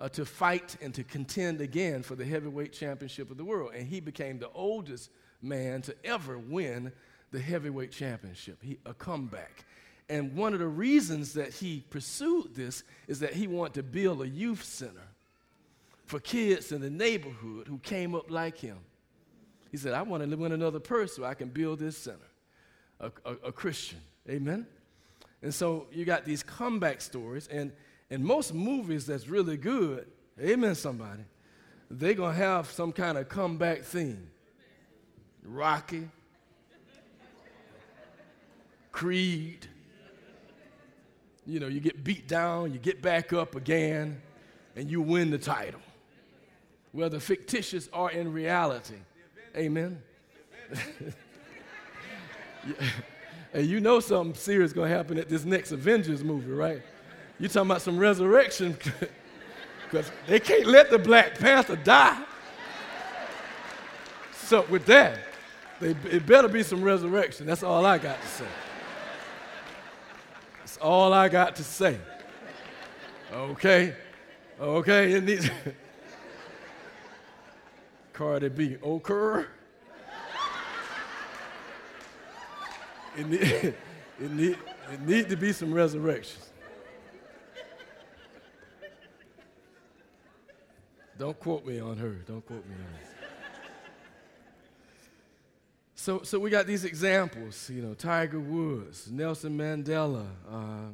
uh, 0.00 0.08
to 0.10 0.24
fight 0.24 0.76
and 0.80 0.94
to 0.94 1.04
contend 1.04 1.60
again 1.60 2.02
for 2.02 2.14
the 2.14 2.24
heavyweight 2.24 2.72
championship 2.72 3.30
of 3.30 3.36
the 3.36 3.44
world. 3.44 3.72
And 3.74 3.86
he 3.86 4.00
became 4.00 4.38
the 4.38 4.50
oldest 4.50 5.10
man 5.42 5.82
to 5.82 5.94
ever 6.04 6.38
win 6.38 6.92
the 7.30 7.40
heavyweight 7.40 7.92
championship, 7.92 8.58
he, 8.62 8.78
a 8.86 8.94
comeback. 8.94 9.64
And 10.08 10.34
one 10.34 10.54
of 10.54 10.60
the 10.60 10.66
reasons 10.68 11.34
that 11.34 11.52
he 11.52 11.84
pursued 11.90 12.54
this 12.54 12.82
is 13.06 13.20
that 13.20 13.34
he 13.34 13.46
wanted 13.46 13.74
to 13.74 13.82
build 13.82 14.22
a 14.22 14.28
youth 14.28 14.64
center 14.64 15.06
for 16.06 16.18
kids 16.18 16.72
in 16.72 16.80
the 16.80 16.88
neighborhood 16.88 17.66
who 17.68 17.78
came 17.78 18.14
up 18.14 18.30
like 18.30 18.56
him. 18.56 18.78
He 19.70 19.76
said, 19.76 19.92
I 19.92 20.00
want 20.00 20.28
to 20.28 20.36
win 20.36 20.52
another 20.52 20.80
person 20.80 21.22
so 21.22 21.28
I 21.28 21.34
can 21.34 21.48
build 21.48 21.78
this 21.78 21.98
center, 21.98 22.18
a, 23.00 23.12
a, 23.26 23.32
a 23.48 23.52
Christian. 23.52 23.98
Amen? 24.30 24.66
And 25.42 25.54
so 25.54 25.86
you 25.92 26.06
got 26.06 26.24
these 26.24 26.42
comeback 26.42 27.02
stories, 27.02 27.46
and 27.48 27.72
in 28.10 28.24
most 28.24 28.54
movies 28.54 29.06
that's 29.06 29.28
really 29.28 29.56
good, 29.56 30.06
amen, 30.40 30.74
somebody, 30.74 31.24
they're 31.90 32.14
going 32.14 32.34
to 32.34 32.42
have 32.42 32.70
some 32.70 32.92
kind 32.92 33.18
of 33.18 33.28
comeback 33.28 33.82
theme. 33.82 34.30
Rocky, 35.42 36.08
Creed, 38.92 39.66
you 41.46 41.60
know, 41.60 41.68
you 41.68 41.80
get 41.80 42.04
beat 42.04 42.28
down, 42.28 42.72
you 42.72 42.78
get 42.78 43.00
back 43.00 43.32
up 43.32 43.54
again, 43.54 44.20
and 44.76 44.90
you 44.90 45.00
win 45.00 45.30
the 45.30 45.38
title. 45.38 45.80
Whether 46.92 47.20
fictitious 47.20 47.88
or 47.92 48.10
in 48.10 48.32
reality. 48.32 48.96
Amen. 49.56 50.02
and 53.52 53.66
you 53.66 53.80
know 53.80 54.00
something 54.00 54.34
serious 54.34 54.72
going 54.72 54.90
to 54.90 54.96
happen 54.96 55.18
at 55.18 55.28
this 55.28 55.44
next 55.44 55.72
Avengers 55.72 56.22
movie, 56.22 56.50
right? 56.50 56.82
You're 57.38 57.48
talking 57.48 57.70
about 57.70 57.82
some 57.82 57.98
resurrection 57.98 58.76
because 59.84 60.10
they 60.26 60.40
can't 60.40 60.66
let 60.66 60.90
the 60.90 60.98
Black 60.98 61.38
Panther 61.38 61.76
die. 61.76 62.22
So, 64.32 64.64
with 64.70 64.86
that, 64.86 65.18
they, 65.80 65.90
it 66.10 66.26
better 66.26 66.48
be 66.48 66.62
some 66.62 66.82
resurrection. 66.82 67.46
That's 67.46 67.62
all 67.62 67.84
I 67.84 67.98
got 67.98 68.20
to 68.20 68.28
say 68.28 68.46
That's 70.58 70.76
all 70.78 71.12
I 71.12 71.28
got 71.28 71.54
to 71.56 71.64
say. 71.64 71.98
Okay? 73.32 73.94
Okay, 74.60 75.12
it 75.12 75.24
needs. 75.24 75.50
Cardi 78.12 78.48
B, 78.48 78.76
occur. 78.82 79.46
It 83.16 83.28
need, 83.28 83.40
it, 84.20 84.32
need, 84.32 84.58
it 84.92 85.00
need 85.02 85.28
to 85.28 85.36
be 85.36 85.52
some 85.52 85.72
resurrections. 85.72 86.47
Don't 91.18 91.38
quote 91.38 91.66
me 91.66 91.80
on 91.80 91.96
her. 91.96 92.14
Don't 92.26 92.46
quote 92.46 92.64
me 92.66 92.74
on 92.74 92.80
her. 92.80 93.00
So, 95.94 96.22
so 96.22 96.38
we 96.38 96.48
got 96.48 96.68
these 96.68 96.84
examples, 96.84 97.68
you 97.68 97.82
know, 97.82 97.92
Tiger 97.92 98.38
Woods, 98.38 99.10
Nelson 99.10 99.58
Mandela, 99.58 100.26
uh, 100.48 100.92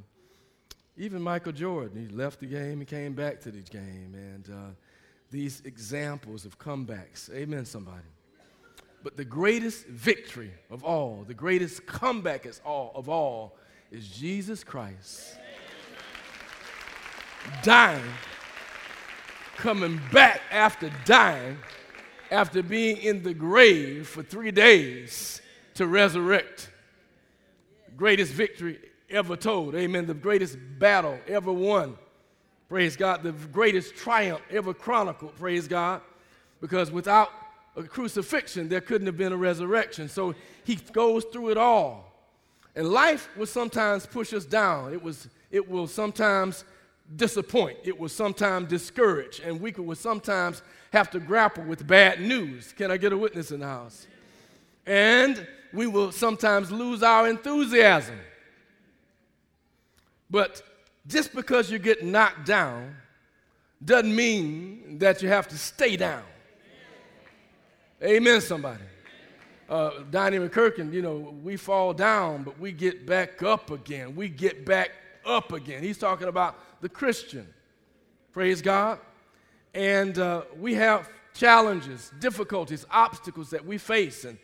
even 0.97 1.21
Michael 1.21 1.53
Jordan. 1.53 2.09
He 2.09 2.09
left 2.09 2.41
the 2.41 2.47
game 2.47 2.81
and 2.81 2.89
came 2.89 3.13
back 3.13 3.41
to 3.43 3.51
the 3.51 3.61
game. 3.61 4.15
And 4.15 4.49
uh, 4.49 4.71
these 5.31 5.61
examples 5.67 6.47
of 6.47 6.59
comebacks. 6.59 7.33
Amen, 7.35 7.67
somebody. 7.67 8.07
But 9.03 9.19
the 9.19 9.27
greatest 9.27 9.87
victory 9.87 10.53
of 10.71 10.83
all, 10.83 11.25
the 11.29 11.35
greatest 11.35 11.85
comeback 11.85 12.47
all, 12.65 12.91
of 12.95 13.11
all 13.11 13.57
is 13.93 14.09
Jesus 14.09 14.65
Christ 14.65 15.37
dying, 17.63 18.03
coming 19.57 20.01
back 20.13 20.41
after 20.51 20.91
dying 21.05 21.59
after 22.31 22.63
being 22.63 22.97
in 22.99 23.23
the 23.23 23.35
grave 23.35 24.09
for 24.09 24.23
three 24.23 24.51
days 24.51 25.41
to 25.75 25.87
resurrect. 25.87 26.71
Greatest 27.97 28.33
victory 28.33 28.81
ever 29.11 29.37
told. 29.37 29.75
Amen. 29.75 30.07
The 30.07 30.15
greatest 30.15 30.57
battle 30.79 31.19
ever 31.29 31.53
won. 31.53 31.97
Praise 32.69 32.97
God. 32.97 33.23
The 33.23 33.33
greatest 33.33 33.95
triumph 33.95 34.41
ever 34.51 34.75
chronicled. 34.75 35.37
Praise 35.37 35.69
God. 35.69 36.01
Because 36.61 36.91
without 36.91 37.31
a 37.77 37.83
crucifixion, 37.83 38.69
there 38.69 38.81
couldn't 38.81 39.07
have 39.07 39.17
been 39.17 39.33
a 39.33 39.37
resurrection. 39.37 40.09
So 40.09 40.35
he 40.65 40.77
goes 40.77 41.25
through 41.25 41.51
it 41.51 41.57
all. 41.57 42.13
And 42.75 42.89
life 42.89 43.29
will 43.37 43.47
sometimes 43.47 44.07
push 44.07 44.33
us 44.33 44.45
down. 44.45 44.93
It, 44.93 45.03
was, 45.03 45.29
it 45.51 45.69
will 45.69 45.87
sometimes 45.87 46.65
disappoint. 47.17 47.79
It 47.85 47.99
will 47.99 48.09
sometimes 48.09 48.69
discourage. 48.69 49.41
And 49.41 49.61
we 49.61 49.73
will 49.73 49.95
sometimes 49.95 50.63
have 50.93 51.11
to 51.11 51.21
grapple 51.21 51.65
with 51.65 51.87
bad 51.87 52.21
news. 52.21 52.73
Can 52.73 52.91
I 52.91 52.97
get 52.97 53.13
a 53.13 53.19
witness 53.19 53.51
in 53.51 53.61
the 53.61 53.67
house? 53.67 54.07
And 54.87 55.47
we 55.73 55.87
will 55.87 56.13
sometimes 56.13 56.71
lose 56.71 57.03
our 57.03 57.29
enthusiasm. 57.29 58.19
But 60.31 60.63
just 61.07 61.35
because 61.35 61.71
you 61.71 61.79
get 61.79 62.05
knocked 62.05 62.47
down 62.47 62.97
doesn't 63.85 64.15
mean 64.15 64.99
that 64.99 65.23
you 65.23 65.29
have 65.29 65.49
to 65.49 65.59
stay 65.59 65.97
down. 65.97 66.23
Amen, 68.03 68.41
somebody. 68.41 68.83
Uh, 69.69 69.91
Donnie 70.11 70.39
McClurkin, 70.39 70.93
you 70.93 71.03
know, 71.03 71.35
we 71.43 71.57
fall 71.57 71.95
down, 71.95 72.43
but 72.43 72.59
we 72.59 72.71
get 72.73 73.07
back 73.07 73.43
up 73.43 73.71
again. 73.71 74.15
We 74.15 74.29
get 74.29 74.67
back 74.67 74.91
up 75.25 75.53
again. 75.53 75.83
He's 75.83 75.99
talking 75.99 76.29
about 76.29 76.59
the 76.85 76.89
Christian. 76.91 77.47
Praise 78.33 78.61
God. 78.61 78.99
And 79.73 80.19
uh, 80.19 80.43
we 80.59 80.75
have 80.75 81.09
challenges, 81.33 82.13
difficulties, 82.21 82.85
obstacles 82.91 83.49
that 83.51 83.65
we 83.65 83.79
face. 83.79 84.27
And, 84.27 84.37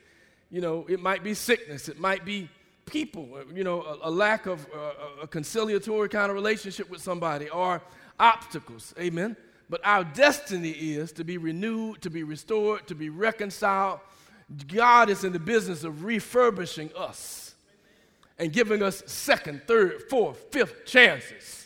you 0.51 0.63
know, 0.63 0.87
it 0.89 1.01
might 1.01 1.23
be 1.23 1.35
sickness, 1.35 1.87
it 1.91 2.01
might 2.01 2.25
be 2.25 2.49
people, 2.87 3.29
uh, 3.35 3.43
you 3.55 3.63
know, 3.63 3.83
a, 3.83 4.09
a 4.09 4.11
lack 4.11 4.47
of 4.47 4.67
uh, 4.75 5.23
a 5.23 5.27
conciliatory 5.27 6.09
kind 6.09 6.31
of 6.31 6.35
relationship 6.35 6.89
with 6.89 7.03
somebody, 7.03 7.51
or 7.51 7.83
obstacles. 8.19 8.95
Amen. 8.99 9.37
But 9.69 9.83
our 9.85 10.03
destiny 10.03 10.71
is 10.71 11.13
to 11.13 11.25
be 11.25 11.37
renewed, 11.37 12.01
to 12.01 12.09
be 12.09 12.23
restored, 12.23 12.87
to 12.87 12.95
be 12.95 13.11
reconciled. 13.11 14.01
God 14.67 15.11
is 15.11 15.25
in 15.25 15.35
the 15.35 15.39
business 15.39 15.85
of 15.85 16.05
refurbishing 16.05 16.91
us 16.97 17.55
and 18.39 18.51
giving 18.51 18.83
us 18.83 19.03
second, 19.05 19.61
third, 19.69 20.05
fourth, 20.09 20.47
fifth 20.51 20.87
chances. 20.87 21.60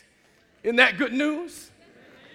Isn't 0.65 0.77
that 0.77 0.97
good 0.97 1.13
news? 1.13 1.69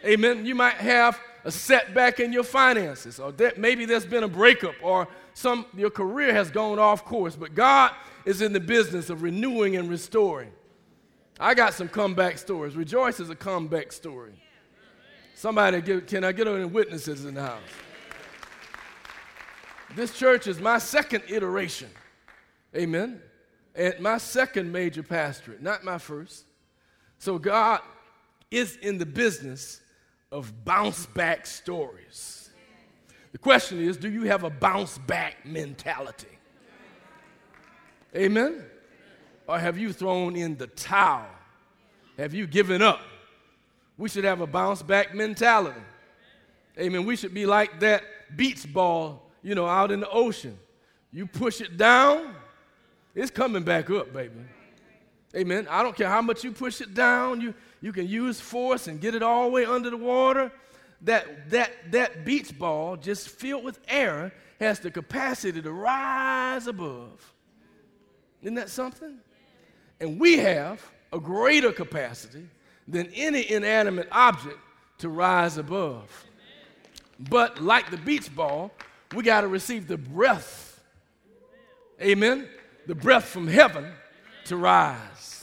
Amen. 0.05 0.47
You 0.47 0.55
might 0.55 0.75
have 0.75 1.19
a 1.43 1.51
setback 1.51 2.21
in 2.21 2.33
your 2.33 2.45
finances, 2.45 3.19
or 3.19 3.33
that 3.33 3.59
maybe 3.59 3.87
there's 3.87 4.07
been 4.07 4.23
a 4.23 4.29
breakup, 4.29 4.77
or 4.83 5.09
some 5.35 5.67
your 5.77 5.91
career 5.91 6.33
has 6.33 6.49
gone 6.49 6.79
off 6.79 7.05
course, 7.05 7.35
but 7.35 7.57
God 7.57 7.91
is 8.25 8.41
in 8.41 8.53
the 8.53 8.61
business 8.61 9.11
of 9.11 9.23
renewing 9.23 9.77
and 9.77 9.91
restoring. 9.91 10.53
I 11.41 11.55
got 11.55 11.75
some 11.75 11.89
comeback 11.89 12.39
stories. 12.39 12.77
Rejoice 12.77 13.19
is 13.19 13.31
a 13.31 13.35
comeback 13.35 13.91
story. 13.91 14.41
Somebody, 15.35 15.81
give, 15.81 16.07
can 16.07 16.23
I 16.23 16.31
get 16.31 16.47
any 16.47 16.67
witnesses 16.67 17.25
in 17.25 17.35
the 17.35 17.43
house? 17.43 17.59
This 19.97 20.17
church 20.17 20.47
is 20.47 20.61
my 20.61 20.79
second 20.79 21.25
iteration. 21.27 21.91
Amen. 22.77 23.21
And 23.75 23.99
my 23.99 24.19
second 24.19 24.71
major 24.71 25.03
pastorate, 25.03 25.63
not 25.63 25.83
my 25.83 25.99
first. 25.99 26.45
So 27.19 27.37
God 27.37 27.81
is 28.51 28.77
in 28.77 28.99
the 28.99 29.07
business 29.07 29.81
of 30.33 30.65
bounce 30.65 31.07
back 31.07 31.47
stories. 31.47 32.51
The 33.33 33.39
question 33.39 33.81
is 33.81 33.97
do 33.97 34.11
you 34.11 34.23
have 34.25 34.45
a 34.45 34.51
bounce 34.51 34.99
back 34.99 35.47
mentality? 35.47 36.39
Amen. 38.15 38.65
Or 39.47 39.59
have 39.59 39.79
you 39.79 39.93
thrown 39.93 40.37
in 40.37 40.57
the 40.57 40.67
towel? 40.67 41.27
Have 42.19 42.35
you 42.35 42.47
given 42.47 42.83
up? 42.83 43.01
We 43.97 44.09
should 44.09 44.25
have 44.25 44.41
a 44.41 44.47
bounce 44.47 44.83
back 44.83 45.15
mentality. 45.15 45.81
Amen. 46.79 47.05
We 47.05 47.17
should 47.17 47.35
be 47.35 47.47
like 47.47 47.81
that 47.81 48.03
beach 48.37 48.73
ball, 48.73 49.31
you 49.43 49.55
know, 49.55 49.67
out 49.67 49.91
in 49.91 50.01
the 50.01 50.09
ocean. 50.09 50.59
You 51.13 51.27
push 51.27 51.61
it 51.61 51.77
down, 51.77 52.35
it's 53.15 53.31
coming 53.31 53.63
back 53.63 53.91
up, 53.91 54.13
baby. 54.13 54.35
Amen. 55.37 55.67
I 55.71 55.83
don't 55.83 55.97
care 55.97 56.09
how 56.09 56.23
much 56.23 56.43
you 56.43 56.53
push 56.53 56.81
it 56.81 56.95
down, 56.95 57.41
you, 57.41 57.55
you 57.81 57.93
can 57.93 58.07
use 58.07 58.41
force 58.41 58.87
and 58.87 59.01
get 59.01 59.15
it 59.15 59.23
all 59.23 59.45
the 59.45 59.51
way 59.51 59.65
under 59.65 59.91
the 59.91 59.97
water. 59.97 60.53
That, 61.03 61.51
that, 61.51 61.93
that 61.93 62.25
beach 62.25 62.59
ball, 62.59 62.97
just 62.97 63.29
filled 63.29 63.65
with 63.65 63.81
air, 63.89 64.33
has 64.59 64.81
the 64.81 64.91
capacity 64.91 65.63
to 65.63 65.73
rise 65.73 66.67
above. 66.67 67.33
Isn't 68.43 68.55
that 68.57 68.69
something? 68.69 69.19
And 69.99 70.21
we 70.21 70.39
have 70.39 70.83
a 71.13 71.19
greater 71.19 71.73
capacity 71.73 72.47
than 72.87 73.07
any 73.15 73.51
inanimate 73.51 74.09
object 74.13 74.59
to 74.99 75.09
rise 75.09 75.57
above. 75.57 76.27
But 77.19 77.63
like 77.63 77.91
the 77.91 77.97
beach 77.97 78.35
ball, 78.35 78.71
we 79.15 79.23
got 79.23 79.43
to 79.43 79.49
receive 79.49 79.89
the 79.89 79.97
breath. 79.97 80.83
Amen. 82.01 82.49
The 82.87 82.95
breath 82.95 83.25
from 83.25 83.47
heaven 83.47 83.93
to 84.47 84.57
rise. 84.57 85.40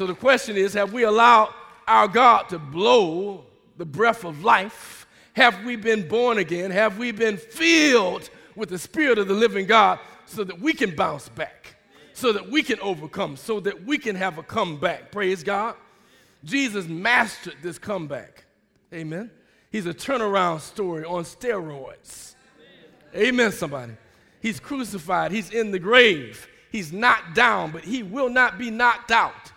So 0.00 0.06
the 0.06 0.14
question 0.14 0.56
is 0.56 0.72
have 0.72 0.94
we 0.94 1.02
allowed 1.02 1.52
our 1.86 2.08
God 2.08 2.48
to 2.48 2.58
blow 2.58 3.44
the 3.76 3.84
breath 3.84 4.24
of 4.24 4.42
life? 4.42 5.06
Have 5.34 5.62
we 5.62 5.76
been 5.76 6.08
born 6.08 6.38
again? 6.38 6.70
Have 6.70 6.96
we 6.96 7.12
been 7.12 7.36
filled 7.36 8.30
with 8.56 8.70
the 8.70 8.78
Spirit 8.78 9.18
of 9.18 9.28
the 9.28 9.34
living 9.34 9.66
God 9.66 9.98
so 10.24 10.42
that 10.42 10.58
we 10.58 10.72
can 10.72 10.96
bounce 10.96 11.28
back, 11.28 11.76
so 12.14 12.32
that 12.32 12.48
we 12.48 12.62
can 12.62 12.80
overcome, 12.80 13.36
so 13.36 13.60
that 13.60 13.84
we 13.84 13.98
can 13.98 14.16
have 14.16 14.38
a 14.38 14.42
comeback? 14.42 15.12
Praise 15.12 15.42
God. 15.42 15.74
Jesus 16.44 16.88
mastered 16.88 17.56
this 17.60 17.78
comeback. 17.78 18.46
Amen. 18.94 19.30
He's 19.70 19.84
a 19.84 19.92
turnaround 19.92 20.60
story 20.60 21.04
on 21.04 21.24
steroids. 21.24 22.36
Amen, 23.14 23.52
somebody. 23.52 23.92
He's 24.40 24.60
crucified, 24.60 25.30
he's 25.30 25.50
in 25.50 25.72
the 25.72 25.78
grave, 25.78 26.48
he's 26.72 26.90
knocked 26.90 27.34
down, 27.34 27.70
but 27.70 27.84
he 27.84 28.02
will 28.02 28.30
not 28.30 28.56
be 28.56 28.70
knocked 28.70 29.10
out. 29.10 29.52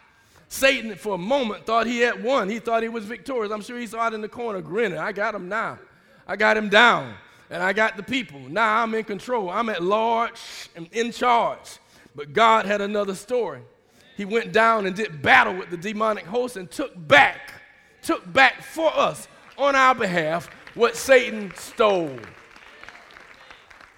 Satan, 0.53 0.95
for 0.95 1.15
a 1.15 1.17
moment, 1.17 1.65
thought 1.65 1.87
he 1.87 1.99
had 1.99 2.23
won. 2.23 2.47
He 2.47 2.59
thought 2.59 2.83
he 2.83 2.89
was 2.89 3.05
victorious. 3.05 3.51
I'm 3.51 3.61
sure 3.61 3.79
he 3.79 3.87
saw 3.87 4.07
it 4.07 4.13
in 4.13 4.21
the 4.21 4.29
corner 4.29 4.61
grinning. 4.61 4.99
I 4.99 5.11
got 5.11 5.33
him 5.33 5.49
now. 5.49 5.79
I 6.27 6.35
got 6.35 6.55
him 6.55 6.69
down. 6.69 7.15
And 7.49 7.63
I 7.63 7.73
got 7.73 7.97
the 7.97 8.03
people. 8.03 8.39
Now 8.39 8.83
I'm 8.83 8.93
in 8.93 9.03
control. 9.03 9.49
I'm 9.49 9.69
at 9.69 9.81
large 9.81 10.39
and 10.75 10.87
in 10.91 11.11
charge. 11.11 11.79
But 12.15 12.33
God 12.33 12.65
had 12.65 12.81
another 12.81 13.15
story 13.15 13.61
he 14.15 14.25
went 14.25 14.53
down 14.53 14.85
and 14.85 14.95
did 14.95 15.21
battle 15.21 15.55
with 15.55 15.69
the 15.69 15.77
demonic 15.77 16.25
host 16.25 16.55
and 16.55 16.69
took 16.69 16.91
back, 17.07 17.53
took 18.01 18.31
back 18.31 18.61
for 18.61 18.95
us 18.95 19.27
on 19.57 19.75
our 19.75 19.95
behalf 19.95 20.49
what 20.75 20.95
Satan 20.95 21.51
stole. 21.55 22.19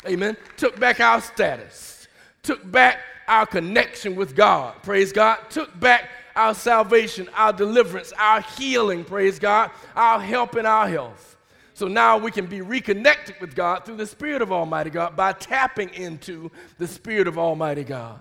Amen. 0.08 0.38
Took 0.56 0.80
back 0.80 1.00
our 1.00 1.20
status, 1.20 2.08
took 2.44 2.70
back 2.72 3.00
our 3.28 3.46
connection 3.46 4.16
with 4.16 4.36
God. 4.36 4.82
Praise 4.84 5.12
God. 5.12 5.40
Took 5.50 5.78
back 5.80 6.10
our 6.36 6.54
salvation, 6.54 7.30
our 7.34 7.54
deliverance, 7.54 8.12
our 8.18 8.42
healing. 8.42 9.04
Praise 9.04 9.40
God. 9.40 9.72
Our 9.96 10.20
help 10.20 10.56
and 10.56 10.68
our 10.68 10.88
health. 10.88 11.38
So 11.74 11.88
now 11.88 12.18
we 12.18 12.32
can 12.32 12.46
be 12.46 12.62
reconnected 12.62 13.36
with 13.42 13.56
God 13.56 13.86
through 13.86 13.98
the 13.98 14.08
Spirit 14.08 14.42
of 14.42 14.52
Almighty 14.52 14.90
God 14.90 15.16
by 15.16 15.34
tapping 15.34 15.90
into 15.94 16.50
the 16.78 16.88
Spirit 16.88 17.28
of 17.28 17.38
Almighty 17.38 17.84
God. 17.84 18.20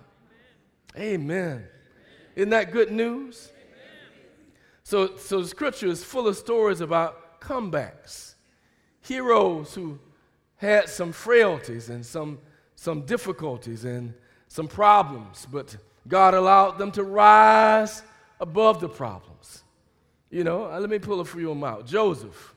Amen. 0.96 1.64
Isn't 2.34 2.50
that 2.50 2.72
good 2.72 2.90
news? 2.90 3.52
So, 4.82 5.16
so 5.16 5.40
the 5.40 5.48
scripture 5.48 5.86
is 5.86 6.04
full 6.04 6.28
of 6.28 6.36
stories 6.36 6.80
about 6.80 7.40
comebacks. 7.40 8.34
Heroes 9.00 9.74
who 9.74 9.98
had 10.56 10.88
some 10.88 11.12
frailties 11.12 11.90
and 11.90 12.04
some, 12.04 12.38
some 12.74 13.02
difficulties 13.02 13.84
and 13.84 14.14
some 14.48 14.68
problems, 14.68 15.46
but 15.50 15.76
God 16.06 16.34
allowed 16.34 16.78
them 16.78 16.92
to 16.92 17.02
rise 17.02 18.02
above 18.40 18.80
the 18.80 18.88
problems. 18.88 19.62
You 20.30 20.44
know, 20.44 20.70
uh, 20.70 20.80
let 20.80 20.90
me 20.90 20.98
pull 20.98 21.20
a 21.20 21.24
few 21.24 21.50
of 21.50 21.56
them 21.56 21.64
out. 21.64 21.86
Joseph. 21.86 22.54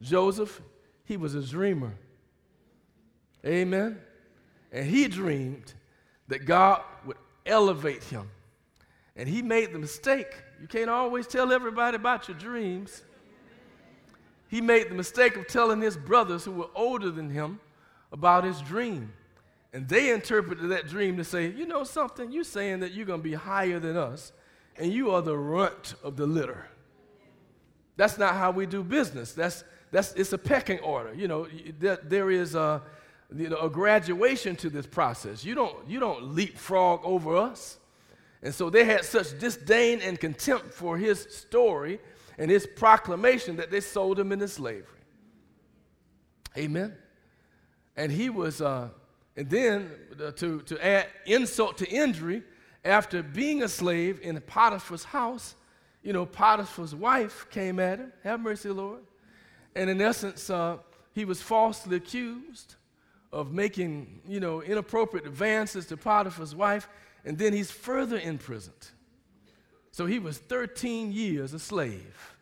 Joseph, 0.00 0.60
he 1.04 1.16
was 1.16 1.34
a 1.34 1.42
dreamer. 1.42 1.94
Amen. 3.46 4.00
And 4.72 4.86
he 4.86 5.08
dreamed 5.08 5.74
that 6.28 6.44
God 6.44 6.82
would 7.04 7.18
elevate 7.46 8.02
him 8.04 8.30
and 9.16 9.28
he 9.28 9.42
made 9.42 9.72
the 9.72 9.78
mistake. 9.78 10.42
You 10.60 10.66
can't 10.66 10.90
always 10.90 11.26
tell 11.26 11.52
everybody 11.52 11.96
about 11.96 12.28
your 12.28 12.36
dreams. 12.38 13.02
He 14.48 14.60
made 14.60 14.90
the 14.90 14.94
mistake 14.94 15.36
of 15.36 15.46
telling 15.46 15.80
his 15.80 15.96
brothers 15.96 16.44
who 16.44 16.52
were 16.52 16.70
older 16.74 17.10
than 17.10 17.30
him 17.30 17.60
about 18.12 18.44
his 18.44 18.60
dream. 18.62 19.12
And 19.72 19.88
they 19.88 20.10
interpreted 20.10 20.68
that 20.70 20.86
dream 20.86 21.16
to 21.16 21.24
say, 21.24 21.50
you 21.50 21.66
know 21.66 21.84
something, 21.84 22.30
you're 22.30 22.44
saying 22.44 22.80
that 22.80 22.92
you're 22.92 23.06
going 23.06 23.20
to 23.20 23.24
be 23.24 23.34
higher 23.34 23.78
than 23.78 23.96
us, 23.96 24.32
and 24.76 24.92
you 24.92 25.10
are 25.10 25.22
the 25.22 25.36
runt 25.36 25.94
of 26.02 26.16
the 26.16 26.26
litter. 26.26 26.68
That's 27.96 28.18
not 28.18 28.34
how 28.34 28.50
we 28.50 28.66
do 28.66 28.82
business. 28.82 29.32
That's, 29.32 29.64
that's, 29.90 30.12
it's 30.14 30.32
a 30.32 30.38
pecking 30.38 30.78
order. 30.80 31.14
You 31.14 31.28
know, 31.28 31.46
there, 31.78 31.98
there 32.02 32.30
is 32.30 32.54
a, 32.54 32.82
you 33.34 33.48
know, 33.48 33.58
a 33.58 33.70
graduation 33.70 34.56
to 34.56 34.68
this 34.68 34.86
process. 34.86 35.44
You 35.44 35.54
don't, 35.54 35.88
you 35.88 36.00
don't 36.00 36.34
leapfrog 36.34 37.00
over 37.04 37.36
us. 37.36 37.78
And 38.42 38.54
so 38.54 38.70
they 38.70 38.84
had 38.84 39.04
such 39.04 39.38
disdain 39.38 40.00
and 40.00 40.18
contempt 40.18 40.74
for 40.74 40.98
his 40.98 41.20
story 41.30 42.00
and 42.38 42.50
his 42.50 42.66
proclamation 42.66 43.56
that 43.56 43.70
they 43.70 43.80
sold 43.80 44.18
him 44.18 44.32
into 44.32 44.48
slavery. 44.48 44.86
Amen. 46.56 46.94
And 47.96 48.10
he 48.10 48.30
was, 48.30 48.60
uh, 48.60 48.88
and 49.36 49.48
then 49.48 49.90
uh, 50.22 50.30
to, 50.32 50.60
to 50.62 50.84
add 50.84 51.06
insult 51.26 51.78
to 51.78 51.88
injury, 51.88 52.42
after 52.84 53.22
being 53.22 53.62
a 53.62 53.68
slave 53.68 54.20
in 54.22 54.40
Potiphar's 54.40 55.04
house, 55.04 55.54
you 56.02 56.12
know, 56.12 56.26
Potiphar's 56.26 56.94
wife 56.94 57.46
came 57.50 57.78
at 57.78 57.98
him. 57.98 58.12
Have 58.24 58.40
mercy, 58.40 58.68
Lord. 58.70 59.00
And 59.74 59.88
in 59.88 60.00
essence, 60.00 60.50
uh, 60.50 60.78
he 61.14 61.24
was 61.24 61.40
falsely 61.40 61.96
accused 61.96 62.74
of 63.32 63.52
making, 63.52 64.20
you 64.26 64.40
know, 64.40 64.62
inappropriate 64.62 65.26
advances 65.26 65.86
to 65.86 65.96
Potiphar's 65.96 66.54
wife, 66.54 66.88
and 67.24 67.38
then 67.38 67.52
he's 67.52 67.70
further 67.70 68.18
imprisoned. 68.18 68.90
So 69.92 70.06
he 70.06 70.18
was 70.18 70.38
13 70.38 71.12
years 71.12 71.54
a 71.54 71.58
slave. 71.58 72.34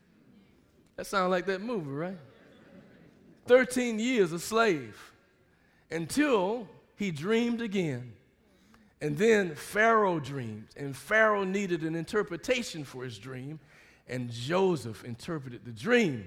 That 0.96 1.06
sounds 1.06 1.30
like 1.30 1.46
that 1.46 1.60
movie, 1.60 1.90
right? 1.90 2.18
13 3.46 3.98
years 3.98 4.32
a 4.32 4.38
slave 4.38 5.12
until 5.90 6.68
he 7.00 7.10
dreamed 7.10 7.62
again. 7.62 8.12
And 9.00 9.16
then 9.16 9.54
Pharaoh 9.54 10.20
dreamed, 10.20 10.66
and 10.76 10.94
Pharaoh 10.94 11.44
needed 11.44 11.82
an 11.82 11.94
interpretation 11.94 12.84
for 12.84 13.02
his 13.04 13.16
dream, 13.16 13.58
and 14.06 14.30
Joseph 14.30 15.02
interpreted 15.02 15.64
the 15.64 15.72
dream. 15.72 16.26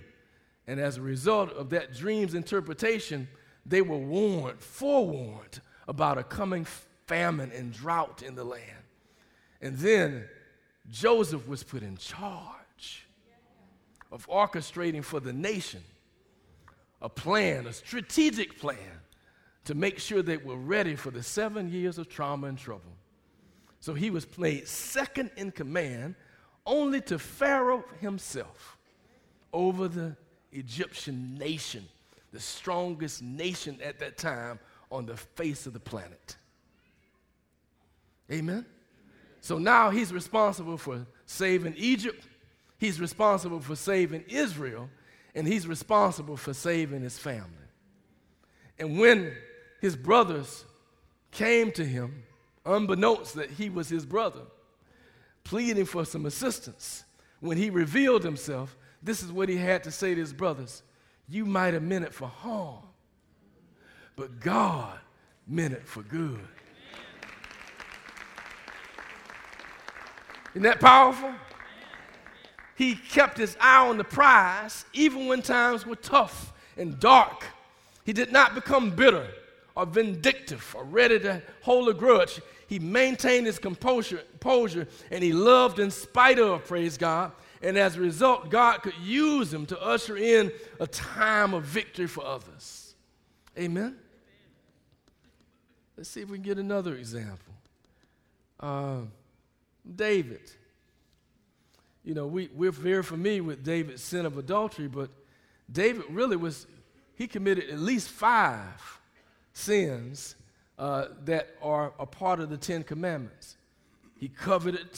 And 0.66 0.80
as 0.80 0.98
a 0.98 1.02
result 1.04 1.52
of 1.52 1.70
that 1.70 1.94
dream's 1.94 2.34
interpretation, 2.34 3.28
they 3.68 3.84
were 3.84 4.00
warned, 4.00 4.60
forewarned 4.60 5.62
about 5.88 6.18
a 6.18 6.24
coming 6.24 6.66
famine 7.06 7.52
and 7.52 7.72
drought 7.72 8.24
in 8.24 8.34
the 8.34 8.44
land. 8.44 8.84
And 9.62 9.78
then 9.78 10.26
Joseph 10.90 11.48
was 11.48 11.62
put 11.62 11.84
in 11.84 11.98
charge 11.98 13.06
of 14.12 14.28
orchestrating 14.28 15.04
for 15.04 15.20
the 15.20 15.34
nation 15.34 15.84
a 17.00 17.10
plan, 17.10 17.68
a 17.68 17.74
strategic 17.74 18.58
plan 18.58 19.02
to 19.66 19.76
make 19.76 20.00
sure 20.00 20.22
they 20.22 20.38
were 20.38 20.58
ready 20.58 20.96
for 20.96 21.12
the 21.12 21.24
seven 21.24 21.72
years 21.72 21.98
of 21.98 22.10
trauma 22.10 22.48
and 22.48 22.58
trouble. 22.58 22.92
So 23.80 23.94
he 23.94 24.10
was 24.10 24.26
made 24.38 24.68
second 24.68 25.32
in 25.38 25.52
command 25.52 26.16
only 26.66 27.02
to 27.02 27.20
Pharaoh 27.20 27.84
himself 28.00 28.78
over 29.52 29.88
the 29.88 30.16
Egyptian 30.52 31.36
nation, 31.36 31.86
the 32.32 32.40
strongest 32.40 33.22
nation 33.22 33.80
at 33.84 34.00
that 34.00 34.18
time 34.18 34.60
on 34.92 35.06
the 35.06 35.18
face 35.18 35.66
of 35.66 35.74
the 35.74 35.80
planet. 35.80 36.38
Amen? 38.32 38.66
So 39.42 39.58
now 39.58 39.90
he's 39.90 40.14
responsible 40.14 40.78
for 40.78 41.06
saving 41.26 41.76
Egypt, 41.78 42.26
he's 42.78 43.02
responsible 43.02 43.60
for 43.60 43.76
saving 43.76 44.24
Israel, 44.30 44.90
and 45.36 45.48
he's 45.48 45.68
responsible 45.68 46.38
for 46.38 46.54
saving 46.54 47.02
his 47.02 47.18
family. 47.18 47.50
And 48.80 49.00
when 49.00 49.34
his 49.84 49.98
brothers 49.98 50.64
came 51.30 51.70
to 51.70 51.84
him, 51.84 52.24
unbeknownst 52.66 53.36
that 53.36 53.50
he 53.50 53.70
was 53.70 53.90
his 53.90 54.06
brother, 54.06 54.40
pleading 55.44 55.84
for 55.84 56.06
some 56.06 56.26
assistance, 56.26 57.04
when 57.42 57.58
he 57.58 57.70
revealed 57.70 58.24
himself, 58.24 58.78
this 59.02 59.22
is 59.22 59.30
what 59.30 59.50
he 59.50 59.58
had 59.58 59.84
to 59.84 59.92
say 59.92 60.16
to 60.16 60.22
his 60.22 60.32
brothers 60.32 60.84
You 61.28 61.46
might 61.46 61.74
have 61.74 61.84
meant 61.84 62.06
it 62.06 62.14
for 62.14 62.30
harm, 62.30 62.84
but 64.16 64.40
God 64.40 64.98
meant 65.46 65.74
it 65.74 65.86
for 65.86 66.02
good. 66.02 66.48
Isn't 70.52 70.64
that 70.64 70.80
powerful? 70.80 71.34
He 72.78 72.96
kept 72.96 73.38
his 73.38 73.58
eye 73.60 73.86
on 73.86 73.98
the 73.98 74.06
prize 74.06 74.86
even 74.94 75.28
when 75.28 75.42
times 75.42 75.86
were 75.86 75.98
tough 75.98 76.54
and 76.78 76.98
dark. 77.02 77.44
He 78.06 78.14
did 78.14 78.32
not 78.32 78.56
become 78.56 78.90
bitter 78.92 79.28
or 79.76 79.86
vindictive 79.86 80.76
or 80.78 80.84
ready 80.84 81.20
to 81.20 81.42
hold 81.62 81.90
a 81.90 81.94
grudge. 81.94 82.42
He 82.68 82.80
maintained 82.80 83.46
his 83.46 83.60
composure, 83.60 84.24
and 85.12 85.24
he 85.24 85.34
loved 85.34 85.80
in 85.80 85.92
spite 85.92 86.40
of, 86.40 86.66
praise 86.66 86.98
God. 86.98 87.32
And 87.62 87.78
as 87.78 87.96
a 87.96 88.02
result, 88.02 88.50
God 88.50 88.82
could 88.82 88.98
use 89.02 89.54
him 89.54 89.66
to 89.68 89.82
usher 89.82 90.18
in 90.18 90.52
a 90.80 90.88
time 90.88 91.54
of 91.54 91.64
victory 91.64 92.08
for 92.08 92.26
others. 92.26 92.96
Amen? 93.58 93.98
Let's 95.96 96.10
see 96.10 96.22
if 96.22 96.30
we 96.30 96.38
can 96.38 96.44
get 96.44 96.58
another 96.58 96.96
example. 96.96 97.54
Uh, 98.60 99.02
David. 99.96 100.52
You 102.04 102.14
know, 102.14 102.28
we, 102.28 102.50
we're 102.54 102.72
very 102.72 103.04
familiar 103.04 103.44
with 103.44 103.64
David's 103.64 104.02
sin 104.02 104.26
of 104.26 104.38
adultery, 104.38 104.88
but 104.88 105.10
David 105.72 106.04
really 106.10 106.36
was, 106.36 106.68
he 107.16 107.28
committed 107.28 107.70
at 107.70 107.80
least 107.80 108.10
five 108.10 109.00
sins 109.54 110.36
uh, 110.78 111.06
that 111.24 111.56
are 111.62 111.94
a 112.00 112.06
part 112.06 112.40
of 112.40 112.50
the 112.50 112.58
Ten 112.58 112.84
Commandments. 112.84 113.58
He 114.20 114.28
coveted, 114.28 114.90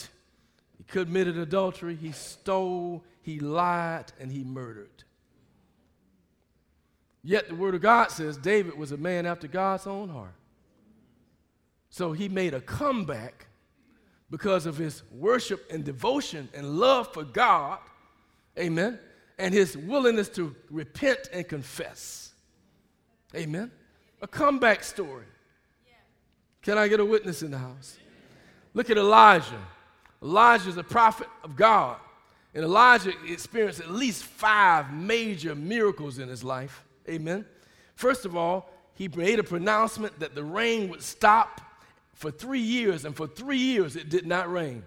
he 0.76 0.84
committed 0.84 1.36
adultery, 1.36 1.94
he 1.94 2.12
stole, 2.12 3.04
he 3.22 3.38
lied, 3.38 4.12
and 4.18 4.32
he 4.32 4.42
murdered. 4.42 5.04
Yet 7.22 7.48
the 7.48 7.54
Word 7.54 7.74
of 7.74 7.82
God 7.82 8.10
says 8.10 8.36
David 8.36 8.78
was 8.78 8.92
a 8.92 8.96
man 8.96 9.26
after 9.26 9.48
God's 9.48 9.86
own 9.86 10.08
heart. 10.08 10.34
So 11.90 12.12
he 12.12 12.28
made 12.28 12.54
a 12.54 12.60
comeback 12.60 13.46
because 14.30 14.66
of 14.66 14.76
his 14.76 15.02
worship 15.10 15.70
and 15.70 15.84
devotion 15.84 16.48
and 16.54 16.78
love 16.78 17.12
for 17.12 17.24
God. 17.24 17.78
Amen. 18.58 18.98
And 19.38 19.52
his 19.52 19.76
willingness 19.76 20.28
to 20.30 20.54
repent 20.70 21.28
and 21.32 21.46
confess. 21.46 22.32
Amen 23.34 23.70
a 24.20 24.26
comeback 24.26 24.82
story. 24.84 25.24
Can 26.62 26.78
I 26.78 26.88
get 26.88 27.00
a 27.00 27.04
witness 27.04 27.42
in 27.42 27.50
the 27.50 27.58
house? 27.58 27.96
Look 28.74 28.90
at 28.90 28.96
Elijah. 28.96 29.60
Elijah 30.22 30.68
is 30.68 30.76
a 30.76 30.82
prophet 30.82 31.28
of 31.44 31.56
God. 31.56 31.98
And 32.54 32.64
Elijah 32.64 33.12
experienced 33.28 33.80
at 33.80 33.90
least 33.90 34.24
five 34.24 34.92
major 34.92 35.54
miracles 35.54 36.18
in 36.18 36.28
his 36.28 36.42
life. 36.42 36.84
Amen. 37.08 37.44
First 37.94 38.24
of 38.24 38.36
all, 38.36 38.70
he 38.94 39.08
made 39.08 39.38
a 39.38 39.44
pronouncement 39.44 40.18
that 40.20 40.34
the 40.34 40.42
rain 40.42 40.88
would 40.88 41.02
stop 41.02 41.60
for 42.14 42.30
three 42.30 42.60
years, 42.60 43.04
and 43.04 43.14
for 43.14 43.26
three 43.26 43.58
years 43.58 43.94
it 43.94 44.08
did 44.08 44.26
not 44.26 44.50
rain. 44.50 44.84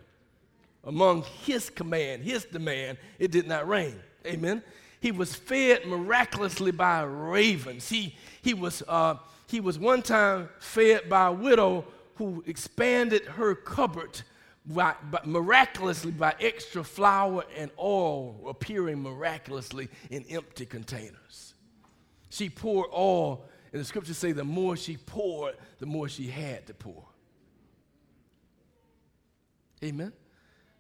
Among 0.84 1.24
his 1.44 1.70
command, 1.70 2.24
his 2.24 2.44
demand, 2.46 2.98
it 3.20 3.30
did 3.32 3.48
not 3.48 3.68
rain. 3.68 4.00
Amen. 4.26 4.64
He 5.00 5.12
was 5.12 5.34
fed 5.34 5.86
miraculously 5.86 6.72
by 6.72 7.04
ravens. 7.04 7.88
He, 7.90 8.16
he, 8.42 8.54
was, 8.54 8.84
uh, 8.88 9.16
he 9.48 9.60
was 9.60 9.80
one 9.80 10.02
time 10.02 10.50
fed 10.60 11.10
by 11.10 11.28
a 11.28 11.32
widow 11.32 11.86
who 12.16 12.44
expanded 12.46 13.26
her 13.26 13.56
cupboard 13.56 14.22
by, 14.66 14.94
by, 15.10 15.22
miraculously 15.24 16.12
by 16.12 16.36
extra 16.40 16.84
flour 16.84 17.46
and 17.58 17.72
oil 17.80 18.46
appearing 18.48 19.02
miraculously 19.02 19.88
in 20.10 20.26
empty 20.30 20.66
containers. 20.66 21.54
She 22.30 22.50
poured 22.50 22.90
oil, 22.94 23.46
and 23.72 23.82
the 23.82 23.86
scriptures 23.86 24.18
say 24.18 24.34
the 24.34 24.44
more 24.44 24.76
she 24.76 24.98
poured, 24.98 25.56
the 25.80 25.86
more 25.86 26.10
she 26.10 26.28
had 26.28 26.68
to 26.68 26.74
pour. 26.74 27.06
Amen. 29.84 30.12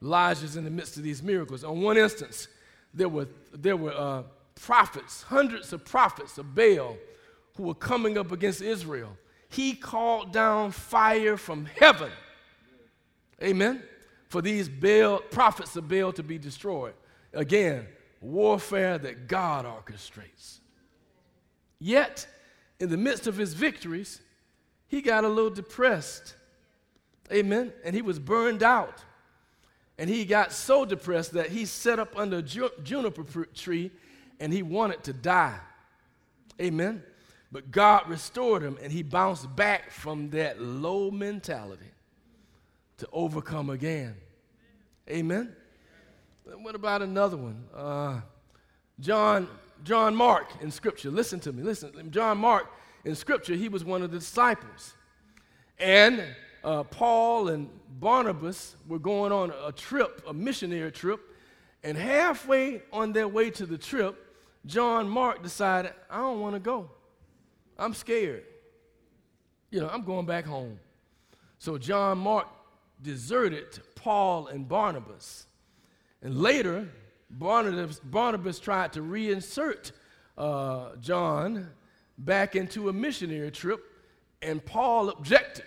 Elijah's 0.02 0.56
in 0.56 0.64
the 0.66 0.70
midst 0.70 0.98
of 0.98 1.04
these 1.04 1.24
miracles. 1.24 1.64
On 1.64 1.82
one 1.82 1.98
instance, 1.98 2.48
there 2.94 3.10
were, 3.10 3.28
there 3.54 3.78
were 3.78 3.94
uh, 3.94 4.24
prophets, 4.56 5.24
hundreds 5.24 5.74
of 5.74 5.86
prophets 5.86 6.38
of 6.38 6.56
Baal 6.56 6.98
who 7.56 7.64
were 7.64 7.76
coming 7.76 8.18
up 8.18 8.32
against 8.32 8.62
Israel. 8.62 9.18
He 9.50 9.74
called 9.74 10.32
down 10.32 10.72
fire 10.72 11.38
from 11.38 11.66
heaven. 11.66 12.12
Amen. 13.44 13.84
For 14.28 14.42
these 14.42 14.70
Baal, 14.70 15.20
prophets 15.20 15.76
of 15.76 15.88
Baal 15.88 16.12
to 16.14 16.24
be 16.24 16.38
destroyed. 16.38 16.94
Again, 17.34 17.88
warfare 18.22 18.98
that 18.98 19.28
God 19.28 19.66
orchestrates. 19.66 20.60
Yet, 21.80 22.28
in 22.80 22.90
the 22.90 22.98
midst 22.98 23.28
of 23.28 23.38
his 23.38 23.54
victories, 23.54 24.22
he 24.88 25.02
got 25.02 25.24
a 25.24 25.30
little 25.30 25.50
depressed. 25.50 26.36
Amen. 27.32 27.74
And 27.84 27.96
he 27.96 28.02
was 28.02 28.20
burned 28.20 28.64
out. 28.64 29.04
And 30.00 30.10
he 30.10 30.24
got 30.24 30.54
so 30.54 30.86
depressed 30.86 31.34
that 31.34 31.50
he 31.50 31.66
set 31.66 32.00
up 32.00 32.18
under 32.18 32.38
a 32.38 32.42
juniper 32.42 33.46
tree 33.54 33.92
and 34.40 34.54
he 34.54 34.64
wanted 34.64 35.04
to 35.04 35.14
die. 35.14 35.60
Amen. 36.60 37.04
But 37.52 37.70
God 37.70 38.08
restored 38.08 38.64
him 38.64 38.78
and 38.82 38.94
he 38.94 39.04
bounced 39.04 39.54
back 39.58 39.92
from 39.92 40.30
that 40.30 40.62
low 40.62 41.12
mentality 41.12 41.92
to 43.00 43.10
overcome 43.12 43.70
again. 43.70 44.16
Amen. 45.10 45.54
What 46.46 46.76
about 46.76 47.02
another 47.02 47.36
one? 47.36 47.66
Uh, 47.76 48.22
John, 49.02 49.50
John 49.84 50.16
Mark 50.16 50.48
in 50.62 50.72
Scripture. 50.72 51.12
Listen 51.12 51.42
to 51.42 51.52
me. 51.52 51.62
Listen. 51.62 52.10
John 52.10 52.38
Mark 52.38 52.68
in 53.04 53.16
Scripture, 53.16 53.54
he 53.54 53.68
was 53.68 53.84
one 53.84 54.02
of 54.02 54.12
the 54.12 54.20
disciples. 54.20 54.94
And 55.78 56.24
uh, 56.64 56.84
Paul 56.84 57.50
and 57.50 57.70
Barnabas 58.00 58.76
were 58.88 59.00
going 59.00 59.32
on 59.32 59.52
a 59.66 59.72
trip, 59.72 60.24
a 60.28 60.34
missionary 60.34 60.92
trip, 60.92 61.20
and 61.84 61.98
halfway 61.98 62.82
on 62.92 63.14
their 63.14 63.28
way 63.28 63.50
to 63.52 63.66
the 63.66 63.78
trip, 63.78 64.36
John 64.66 65.08
Mark 65.08 65.42
decided, 65.42 65.94
I 66.10 66.18
don't 66.18 66.40
want 66.40 66.56
to 66.56 66.60
go. 66.60 66.90
I'm 67.78 67.94
scared. 67.94 68.44
You 69.72 69.80
know, 69.82 69.90
I'm 69.90 70.04
going 70.04 70.26
back 70.26 70.46
home. 70.46 70.80
So 71.60 71.78
John 71.78 72.18
Mark 72.18 72.48
deserted 73.02 73.80
Paul 73.96 74.48
and 74.48 74.68
Barnabas. 74.68 75.48
And 76.22 76.42
later, 76.42 76.90
Barnabas, 77.30 78.00
Barnabas 78.00 78.60
tried 78.60 78.94
to 78.94 79.02
reinsert 79.02 79.92
uh, 80.38 80.96
John 81.00 81.70
back 82.18 82.56
into 82.56 82.90
a 82.90 82.94
missionary 82.94 83.52
trip, 83.52 83.80
and 84.42 84.64
Paul 84.66 85.10
objected. 85.10 85.66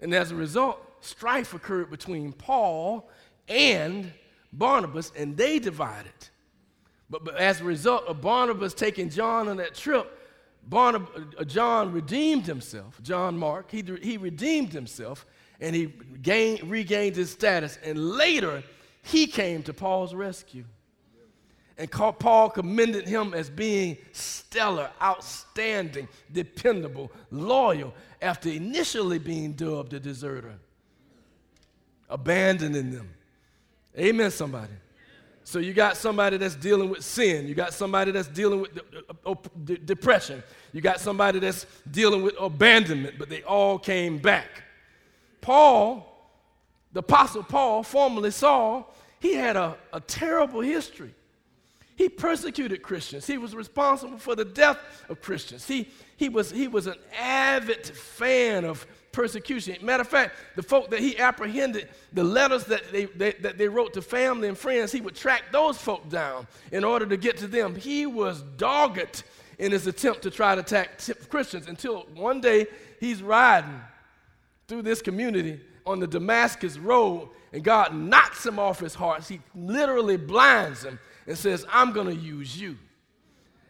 And 0.00 0.14
as 0.14 0.30
a 0.30 0.34
result, 0.34 0.80
strife 1.00 1.54
occurred 1.54 1.90
between 1.90 2.32
Paul 2.32 3.08
and 3.48 4.12
Barnabas, 4.52 5.12
and 5.16 5.36
they 5.36 5.58
divided. 5.58 6.12
But, 7.08 7.24
but 7.24 7.36
as 7.36 7.60
a 7.60 7.64
result 7.64 8.06
of 8.06 8.20
Barnabas 8.20 8.74
taking 8.74 9.10
John 9.10 9.48
on 9.48 9.56
that 9.58 9.74
trip, 9.74 10.16
Barnabas, 10.68 11.24
uh, 11.38 11.44
John 11.44 11.92
redeemed 11.92 12.46
himself, 12.46 13.00
John 13.02 13.36
Mark, 13.36 13.70
he, 13.70 13.84
he 14.02 14.16
redeemed 14.16 14.72
himself 14.72 15.26
and 15.60 15.74
he 15.74 15.92
gained, 16.22 16.70
regained 16.70 17.16
his 17.16 17.30
status. 17.30 17.78
And 17.82 17.98
later, 18.16 18.62
he 19.02 19.26
came 19.26 19.62
to 19.64 19.74
Paul's 19.74 20.14
rescue. 20.14 20.64
And 21.80 21.90
Paul 21.90 22.50
commended 22.50 23.08
him 23.08 23.32
as 23.32 23.48
being 23.48 23.96
stellar, 24.12 24.90
outstanding, 25.00 26.08
dependable, 26.30 27.10
loyal, 27.30 27.94
after 28.20 28.50
initially 28.50 29.18
being 29.18 29.54
dubbed 29.54 29.94
a 29.94 29.98
deserter, 29.98 30.56
abandoning 32.10 32.90
them. 32.90 33.08
Amen, 33.98 34.30
somebody. 34.30 34.74
So 35.42 35.58
you 35.58 35.72
got 35.72 35.96
somebody 35.96 36.36
that's 36.36 36.54
dealing 36.54 36.90
with 36.90 37.02
sin. 37.02 37.48
You 37.48 37.54
got 37.54 37.72
somebody 37.72 38.12
that's 38.12 38.28
dealing 38.28 38.60
with 38.60 38.78
uh, 39.24 39.34
depression. 39.86 40.42
You 40.74 40.82
got 40.82 41.00
somebody 41.00 41.38
that's 41.38 41.64
dealing 41.90 42.22
with 42.22 42.34
abandonment, 42.38 43.14
but 43.18 43.30
they 43.30 43.42
all 43.42 43.78
came 43.78 44.18
back. 44.18 44.64
Paul, 45.40 46.30
the 46.92 47.00
Apostle 47.00 47.42
Paul, 47.42 47.82
formerly 47.84 48.32
Saul, 48.32 48.94
he 49.18 49.32
had 49.32 49.56
a, 49.56 49.78
a 49.94 50.00
terrible 50.00 50.60
history. 50.60 51.14
He 52.00 52.08
persecuted 52.08 52.80
Christians. 52.80 53.26
He 53.26 53.36
was 53.36 53.54
responsible 53.54 54.16
for 54.16 54.34
the 54.34 54.46
death 54.46 54.78
of 55.10 55.20
Christians. 55.20 55.68
He, 55.68 55.90
he, 56.16 56.30
was, 56.30 56.50
he 56.50 56.66
was 56.66 56.86
an 56.86 56.94
avid 57.14 57.86
fan 57.86 58.64
of 58.64 58.86
persecution. 59.12 59.76
Matter 59.82 60.00
of 60.00 60.08
fact, 60.08 60.34
the 60.56 60.62
folk 60.62 60.88
that 60.92 61.00
he 61.00 61.18
apprehended, 61.18 61.90
the 62.14 62.24
letters 62.24 62.64
that 62.64 62.90
they, 62.90 63.04
they, 63.04 63.32
that 63.42 63.58
they 63.58 63.68
wrote 63.68 63.92
to 63.92 64.00
family 64.00 64.48
and 64.48 64.56
friends, 64.56 64.92
he 64.92 65.02
would 65.02 65.14
track 65.14 65.52
those 65.52 65.76
folk 65.76 66.08
down 66.08 66.46
in 66.72 66.84
order 66.84 67.04
to 67.04 67.18
get 67.18 67.36
to 67.36 67.46
them. 67.46 67.76
He 67.76 68.06
was 68.06 68.40
dogged 68.56 69.22
in 69.58 69.70
his 69.70 69.86
attempt 69.86 70.22
to 70.22 70.30
try 70.30 70.54
to 70.54 70.62
attack 70.62 71.02
Christians 71.28 71.66
until 71.66 72.06
one 72.14 72.40
day 72.40 72.66
he's 72.98 73.22
riding 73.22 73.78
through 74.68 74.80
this 74.80 75.02
community 75.02 75.60
on 75.84 76.00
the 76.00 76.06
Damascus 76.06 76.78
road 76.78 77.28
and 77.52 77.62
God 77.62 77.94
knocks 77.94 78.46
him 78.46 78.58
off 78.58 78.80
his 78.80 78.94
horse. 78.94 79.28
He 79.28 79.40
literally 79.54 80.16
blinds 80.16 80.82
him 80.82 80.98
and 81.30 81.38
says, 81.38 81.64
I'm 81.70 81.92
going 81.92 82.08
to 82.08 82.14
use 82.14 82.60
you. 82.60 82.76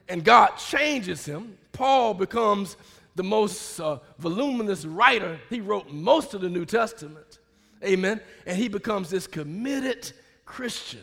And 0.09 0.25
God 0.25 0.57
changes 0.57 1.27
him. 1.27 1.59
Paul 1.73 2.15
becomes 2.15 2.79
the 3.17 3.23
most 3.23 3.79
uh, 3.79 3.99
voluminous 4.19 4.87
writer. 4.87 5.39
He 5.51 5.61
wrote 5.61 5.93
most 5.93 6.33
of 6.33 6.41
the 6.41 6.49
New 6.49 6.65
Testament. 6.65 7.39
Amen. 7.85 8.23
And 8.47 8.57
he 8.57 8.69
becomes 8.69 9.11
this 9.11 9.27
committed 9.27 10.11
Christian. 10.47 11.03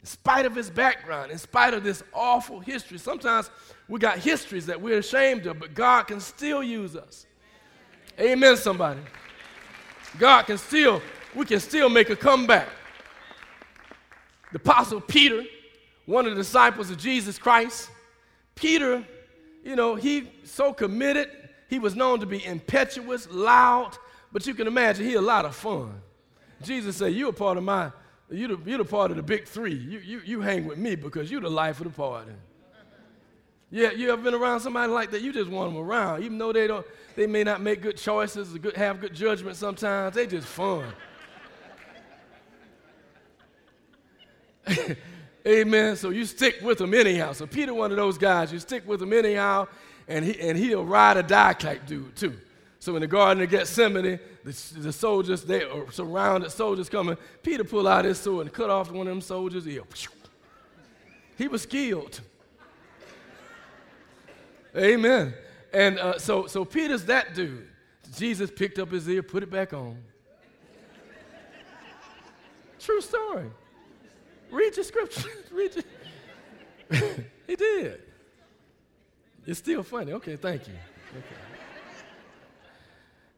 In 0.00 0.06
spite 0.06 0.46
of 0.46 0.56
his 0.56 0.68
background, 0.68 1.30
in 1.30 1.38
spite 1.38 1.74
of 1.74 1.84
this 1.84 2.02
awful 2.12 2.58
history, 2.58 2.98
sometimes 2.98 3.48
we 3.88 4.00
got 4.00 4.18
histories 4.18 4.66
that 4.66 4.80
we're 4.80 4.98
ashamed 4.98 5.46
of, 5.46 5.60
but 5.60 5.74
God 5.74 6.08
can 6.08 6.18
still 6.18 6.60
use 6.60 6.96
us. 6.96 7.24
Amen, 8.18 8.56
somebody. 8.56 9.00
God 10.18 10.42
can 10.42 10.58
still, 10.58 11.00
we 11.36 11.44
can 11.44 11.60
still 11.60 11.88
make 11.88 12.10
a 12.10 12.16
comeback. 12.16 12.68
The 14.50 14.56
Apostle 14.56 15.00
Peter 15.00 15.44
one 16.08 16.24
of 16.24 16.30
the 16.30 16.40
disciples 16.40 16.88
of 16.90 16.96
Jesus 16.96 17.36
Christ. 17.36 17.90
Peter, 18.54 19.04
you 19.62 19.76
know, 19.76 19.94
he 19.94 20.32
so 20.42 20.72
committed. 20.72 21.28
He 21.68 21.78
was 21.78 21.94
known 21.94 22.20
to 22.20 22.26
be 22.26 22.42
impetuous, 22.42 23.30
loud, 23.30 23.98
but 24.32 24.46
you 24.46 24.54
can 24.54 24.66
imagine 24.66 25.04
he 25.04 25.14
a 25.14 25.20
lot 25.20 25.44
of 25.44 25.54
fun. 25.54 26.00
Jesus 26.62 26.96
said, 26.96 27.12
you're 27.12 27.28
a 27.28 27.32
part 27.32 27.58
of 27.58 27.64
my, 27.64 27.92
you're 28.30 28.56
the, 28.56 28.58
you're 28.64 28.78
the 28.78 28.86
part 28.86 29.10
of 29.10 29.18
the 29.18 29.22
big 29.22 29.46
three. 29.46 29.74
You, 29.74 29.98
you, 29.98 30.22
you 30.24 30.40
hang 30.40 30.64
with 30.64 30.78
me 30.78 30.96
because 30.96 31.30
you're 31.30 31.42
the 31.42 31.50
life 31.50 31.78
of 31.78 31.84
the 31.84 31.92
party. 31.92 32.32
Yeah, 33.70 33.90
you 33.90 34.10
ever 34.10 34.22
been 34.22 34.32
around 34.32 34.60
somebody 34.60 34.90
like 34.90 35.10
that? 35.10 35.20
You 35.20 35.30
just 35.30 35.50
want 35.50 35.74
them 35.74 35.82
around, 35.82 36.24
even 36.24 36.38
though 36.38 36.54
they 36.54 36.66
don't, 36.66 36.86
they 37.16 37.26
may 37.26 37.44
not 37.44 37.60
make 37.60 37.82
good 37.82 37.98
choices, 37.98 38.54
or 38.54 38.58
good, 38.58 38.76
have 38.76 38.98
good 39.02 39.12
judgment 39.12 39.56
sometimes. 39.56 40.14
They 40.14 40.26
just 40.26 40.46
fun. 40.46 40.86
Amen. 45.46 45.96
So 45.96 46.10
you 46.10 46.24
stick 46.24 46.60
with 46.62 46.80
him 46.80 46.92
anyhow. 46.94 47.32
So 47.32 47.46
Peter, 47.46 47.72
one 47.72 47.90
of 47.90 47.96
those 47.96 48.18
guys, 48.18 48.52
you 48.52 48.58
stick 48.58 48.86
with 48.86 49.00
him 49.00 49.12
anyhow, 49.12 49.68
and, 50.06 50.24
he, 50.24 50.38
and 50.40 50.58
he'll 50.58 50.84
ride 50.84 51.16
or 51.16 51.22
die 51.22 51.52
type 51.52 51.86
dude 51.86 52.14
too. 52.16 52.38
So 52.80 52.94
in 52.94 53.00
the 53.00 53.06
Garden 53.06 53.42
of 53.42 53.50
Gethsemane, 53.50 54.20
the, 54.44 54.78
the 54.78 54.92
soldiers, 54.92 55.42
they 55.42 55.64
are 55.64 55.90
surrounded, 55.90 56.50
soldiers 56.50 56.88
coming. 56.88 57.16
Peter 57.42 57.64
pulled 57.64 57.86
out 57.86 58.04
his 58.04 58.18
sword 58.18 58.46
and 58.46 58.54
cut 58.54 58.70
off 58.70 58.90
one 58.90 59.06
of 59.06 59.12
them 59.12 59.20
soldiers' 59.20 59.66
ear. 59.66 59.82
He 61.36 61.48
was 61.48 61.62
skilled. 61.62 62.20
Amen. 64.76 65.34
And 65.72 65.98
uh, 65.98 66.18
so, 66.18 66.46
so 66.46 66.64
Peter's 66.64 67.04
that 67.06 67.34
dude. 67.34 67.66
Jesus 68.16 68.50
picked 68.50 68.78
up 68.78 68.90
his 68.90 69.08
ear, 69.08 69.22
put 69.22 69.42
it 69.42 69.50
back 69.50 69.72
on. 69.72 69.98
True 72.78 73.00
story. 73.00 73.50
Read 74.50 74.76
your 74.76 74.84
scripture. 74.84 75.28
Read 75.52 75.72
your... 76.90 77.00
he 77.46 77.56
did. 77.56 78.02
It's 79.46 79.58
still 79.58 79.82
funny. 79.82 80.12
Okay, 80.12 80.36
thank 80.36 80.66
you. 80.68 80.74
Okay. 81.16 81.26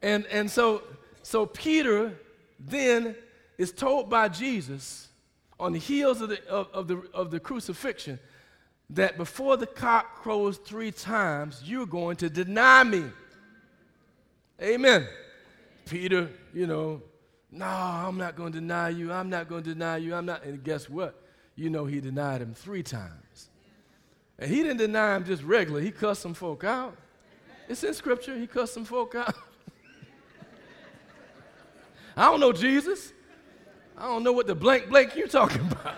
And, 0.03 0.27
and 0.27 0.51
so, 0.51 0.83
so 1.23 1.47
Peter 1.47 2.19
then 2.59 3.15
is 3.59 3.73
told 3.73 4.09
by 4.09 4.29
Jesus 4.29 5.09
on 5.59 5.73
the 5.73 5.79
heels 5.79 6.21
of 6.21 6.31
the, 6.31 6.47
of, 6.49 6.69
of, 6.73 6.89
the, 6.89 7.03
of 7.13 7.31
the 7.31 7.39
crucifixion 7.39 8.19
that 8.89 9.17
before 9.17 9.57
the 9.57 9.67
cock 9.67 10.17
crows 10.17 10.57
three 10.57 10.91
times, 10.91 11.63
you're 11.65 11.87
going 11.87 12.17
to 12.17 12.29
deny 12.29 12.83
me. 12.83 13.05
Amen. 14.61 15.07
Peter, 15.87 16.29
you 16.53 16.67
know, 16.67 17.03
no, 17.53 17.67
I'm 17.67 18.17
not 18.17 18.37
going 18.37 18.53
to 18.53 18.61
deny 18.61 18.91
you. 18.91 19.13
I'm 19.13 19.29
not 19.29 19.49
going 19.49 19.65
to 19.65 19.75
deny 19.75 19.97
you. 19.97 20.15
I'm 20.15 20.27
not. 20.27 20.45
And 20.45 20.63
guess 20.63 20.89
what? 20.89 21.21
You 21.57 21.69
know 21.69 21.85
he 21.85 22.01
denied 22.01 22.41
him 22.43 22.55
three 22.55 22.83
times. 22.83 23.49
And 24.39 24.51
he 24.51 24.63
didn't 24.63 24.79
deny 24.79 25.17
him 25.17 25.25
just 25.25 25.43
regular. 25.43 25.81
He 25.81 25.91
cussed 25.91 26.23
some 26.23 26.35
folk 26.35 26.65
out. 26.65 26.97
It's 27.69 27.83
in 27.85 27.93
scripture. 27.93 28.39
He 28.39 28.47
cussed 28.47 28.73
some 28.73 28.85
folk 28.85 29.15
out. 29.15 29.35
I 32.17 32.27
don't 32.27 32.41
know 32.41 32.53
Jesus. 32.53 33.13
I 33.99 34.05
don't 34.05 34.23
know 34.23 34.33
what 34.33 34.47
the 34.47 34.55
blank 34.55 34.89
blank 34.89 35.17
you're 35.17 35.27
talking 35.29 35.61
about. 35.61 35.97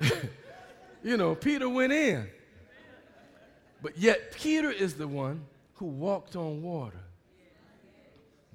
you 1.02 1.16
know, 1.16 1.34
Peter 1.34 1.68
went 1.68 1.92
in. 1.92 2.28
But 3.82 3.96
yet, 3.96 4.32
Peter 4.32 4.70
is 4.70 4.94
the 4.94 5.06
one 5.06 5.44
who 5.74 5.86
walked 5.86 6.34
on 6.34 6.62
water 6.62 7.05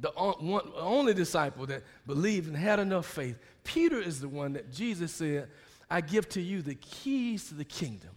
the 0.01 0.09
one, 0.09 0.69
only 0.75 1.13
disciple 1.13 1.65
that 1.67 1.83
believed 2.05 2.47
and 2.47 2.57
had 2.57 2.79
enough 2.79 3.05
faith. 3.05 3.37
Peter 3.63 3.99
is 3.99 4.19
the 4.19 4.27
one 4.27 4.53
that 4.53 4.71
Jesus 4.71 5.11
said, 5.11 5.49
I 5.89 6.01
give 6.01 6.27
to 6.29 6.41
you 6.41 6.61
the 6.61 6.75
keys 6.75 7.47
to 7.49 7.53
the 7.53 7.65
kingdom. 7.65 8.11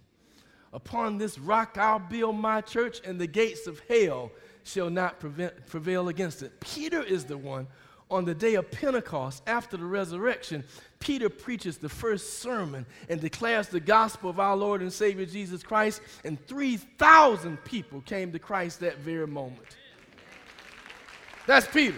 Upon 0.73 1.19
this 1.19 1.39
rock 1.39 1.77
I'll 1.79 1.99
build 1.99 2.37
my 2.37 2.61
church, 2.61 3.01
and 3.05 3.21
the 3.21 3.27
gates 3.27 3.67
of 3.67 3.81
hell 3.89 4.33
shall 4.65 4.91
not 4.91 5.21
prevent, 5.21 5.67
prevail 5.67 6.09
against 6.09 6.43
it. 6.43 6.59
Peter 6.61 7.03
is 7.03 7.25
the 7.25 7.39
one 7.39 7.67
on 8.11 8.25
the 8.25 8.35
day 8.35 8.55
of 8.55 8.71
Pentecost, 8.71 9.43
after 9.47 9.77
the 9.77 9.85
resurrection, 9.85 10.63
Peter 11.01 11.29
preaches 11.29 11.79
the 11.79 11.89
first 11.89 12.41
sermon 12.41 12.87
and 13.09 13.21
declares 13.21 13.69
the 13.69 13.81
gospel 13.81 14.31
of 14.31 14.39
our 14.39 14.57
Lord 14.57 14.83
and 14.83 14.93
Savior 14.93 15.27
Jesus 15.27 15.63
Christ, 15.63 16.01
and 16.25 16.45
3,000 16.47 17.63
people 17.65 18.03
came 18.03 18.31
to 18.33 18.39
Christ 18.39 18.81
that 18.81 18.99
very 18.99 19.27
moment. 19.27 19.65
That's 21.47 21.67
Peter. 21.67 21.97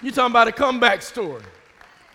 you 0.00 0.10
talking 0.10 0.32
about 0.32 0.48
a 0.48 0.52
comeback 0.52 1.02
story. 1.02 1.42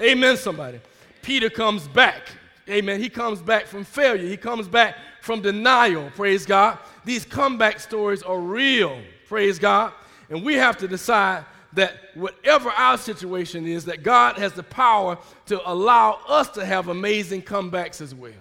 Amen, 0.02 0.38
somebody. 0.38 0.80
Peter 1.22 1.50
comes 1.50 1.88
back. 1.88 2.30
Amen. 2.69 3.00
He 3.00 3.10
comes 3.10 3.41
back 3.41 3.65
from 3.65 3.84
failure. 3.84 4.28
He 4.28 4.38
comes 4.38 4.67
back 4.67 4.96
from 5.22 5.41
denial. 5.41 6.10
Praise 6.15 6.46
God. 6.46 6.78
These 7.06 7.26
comeback 7.26 7.80
stories 7.80 8.24
are 8.24 8.39
real. 8.39 9.00
Praise 9.28 9.60
God. 9.60 9.93
And 10.30 10.43
we 10.43 10.56
have 10.56 10.78
to 10.78 10.88
decide 10.88 11.46
that 11.74 11.93
whatever 12.13 12.69
our 12.69 12.98
situation 12.98 13.65
is, 13.65 13.86
that 13.86 14.04
God 14.04 14.38
has 14.38 14.54
the 14.54 14.63
power 14.63 15.17
to 15.48 15.69
allow 15.69 16.19
us 16.28 16.50
to 16.50 16.65
have 16.65 16.88
amazing 16.88 17.41
comebacks 17.41 18.00
as 18.00 18.13
well. 18.15 18.32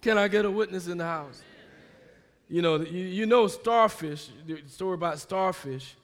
Can 0.00 0.18
I 0.18 0.28
get 0.28 0.44
a 0.44 0.50
witness 0.50 0.88
in 0.88 0.98
the 0.98 1.04
house? 1.04 1.42
You 2.48 2.60
know, 2.60 2.80
you, 2.80 3.04
you 3.04 3.26
know 3.26 3.46
starfish, 3.46 4.28
the 4.46 4.60
story 4.66 4.94
about 4.94 5.18
starfish, 5.18 5.94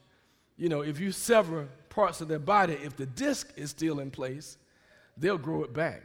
you 0.59 0.69
know, 0.69 0.83
if 0.83 0.99
you 0.99 1.13
sever 1.13 1.69
parts 1.89 2.21
of 2.21 2.29
their 2.29 2.41
body, 2.41 2.75
if 2.75 2.97
the 2.97 3.07
disc 3.07 3.53
is 3.57 3.71
still 3.71 4.01
in 4.01 4.11
place, 4.11 4.59
they'll 5.17 5.39
grow 5.39 5.63
it 5.63 5.73
back. 5.73 6.03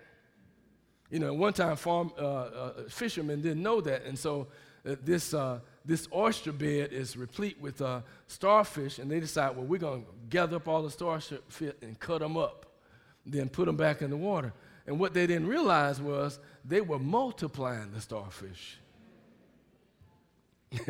You 1.09 1.19
know, 1.19 1.33
one 1.33 1.53
time 1.53 1.75
farm 1.75 2.11
uh, 2.17 2.21
uh, 2.21 2.71
fishermen 2.87 3.41
didn't 3.41 3.61
know 3.61 3.81
that, 3.81 4.03
and 4.05 4.17
so 4.17 4.47
uh, 4.87 4.95
this 5.03 5.33
uh, 5.33 5.59
this 5.85 6.07
oyster 6.13 6.51
bed 6.51 6.93
is 6.93 7.17
replete 7.17 7.59
with 7.59 7.81
uh, 7.81 8.01
starfish, 8.27 8.99
and 8.99 9.11
they 9.11 9.19
decide, 9.19 9.55
well, 9.55 9.65
we're 9.65 9.79
going 9.79 10.03
to 10.03 10.07
gather 10.29 10.55
up 10.55 10.67
all 10.67 10.81
the 10.81 10.91
starfish 10.91 11.39
and 11.81 11.99
cut 11.99 12.19
them 12.19 12.37
up, 12.37 12.65
then 13.25 13.49
put 13.49 13.65
them 13.65 13.75
back 13.75 14.01
in 14.01 14.09
the 14.09 14.17
water. 14.17 14.53
And 14.85 14.99
what 14.99 15.13
they 15.13 15.27
didn't 15.27 15.47
realize 15.47 16.01
was 16.01 16.39
they 16.65 16.81
were 16.81 16.99
multiplying 16.99 17.91
the 17.91 18.01
starfish. 18.01 18.77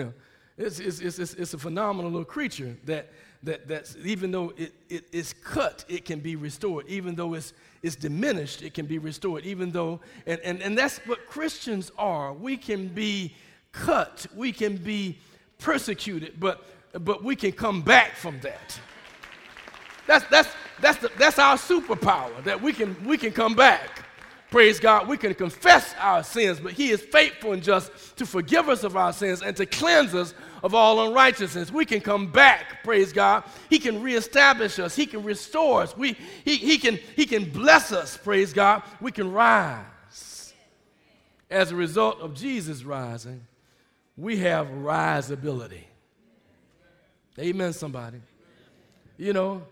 Know, 0.57 0.65
it's, 0.65 0.79
it's, 0.79 0.99
it's, 0.99 1.33
it's, 1.33 1.53
a 1.53 1.57
phenomenal 1.57 2.11
little 2.11 2.25
creature 2.25 2.77
that, 2.85 3.11
that 3.43 3.67
that's, 3.67 3.95
even 4.03 4.31
though 4.31 4.53
it, 4.55 4.73
it 4.89 5.05
is 5.11 5.33
cut, 5.43 5.83
it 5.87 6.05
can 6.05 6.19
be 6.19 6.35
restored. 6.35 6.87
Even 6.87 7.15
though 7.15 7.33
it's, 7.33 7.53
it's 7.81 7.95
diminished, 7.95 8.61
it 8.61 8.73
can 8.73 8.85
be 8.85 8.99
restored. 8.99 9.45
Even 9.45 9.71
though, 9.71 9.99
and, 10.27 10.39
and, 10.41 10.61
and 10.61 10.77
that's 10.77 10.99
what 11.07 11.25
Christians 11.27 11.91
are. 11.97 12.33
We 12.33 12.57
can 12.57 12.87
be 12.87 13.35
cut, 13.71 14.27
we 14.35 14.51
can 14.51 14.77
be 14.77 15.19
persecuted, 15.57 16.39
but, 16.39 16.65
but 17.03 17.23
we 17.23 17.35
can 17.35 17.51
come 17.51 17.81
back 17.81 18.15
from 18.15 18.39
that. 18.41 18.79
That's, 20.05 20.25
that's, 20.25 20.49
that's, 20.81 20.99
the, 20.99 21.11
that's 21.17 21.39
our 21.39 21.57
superpower, 21.57 22.43
that 22.43 22.61
we 22.61 22.73
can, 22.73 22.95
we 23.05 23.17
can 23.17 23.31
come 23.31 23.55
back. 23.55 24.02
Praise 24.53 24.79
God. 24.79 25.07
We 25.07 25.17
can 25.17 25.33
confess 25.33 25.95
our 25.97 26.21
sins, 26.23 26.59
but 26.59 26.73
He 26.73 26.91
is 26.91 27.01
faithful 27.01 27.53
and 27.53 27.63
just 27.63 27.89
to 28.17 28.25
forgive 28.27 28.69
us 28.69 28.83
of 28.83 28.95
our 28.95 29.11
sins 29.11 29.41
and 29.41 29.57
to 29.57 29.65
cleanse 29.65 30.13
us 30.13 30.35
of 30.61 30.75
all 30.75 31.07
unrighteousness. 31.07 31.71
We 31.71 31.85
can 31.85 32.01
come 32.01 32.31
back, 32.31 32.83
praise 32.83 33.11
God. 33.11 33.45
He 33.67 33.79
can 33.79 34.03
reestablish 34.03 34.77
us, 34.77 34.95
He 34.95 35.07
can 35.07 35.23
restore 35.23 35.81
us, 35.81 35.97
we, 35.97 36.15
he, 36.45 36.57
he, 36.57 36.77
can, 36.77 36.99
he 37.15 37.25
can 37.25 37.49
bless 37.49 37.91
us, 37.91 38.15
praise 38.15 38.53
God. 38.53 38.83
We 39.01 39.11
can 39.11 39.31
rise. 39.31 40.53
As 41.49 41.71
a 41.71 41.75
result 41.75 42.21
of 42.21 42.35
Jesus 42.35 42.83
rising, 42.83 43.41
we 44.15 44.37
have 44.37 44.67
risability. 44.67 45.85
Amen, 47.39 47.73
somebody. 47.73 48.21
You 49.17 49.33
know, 49.33 49.63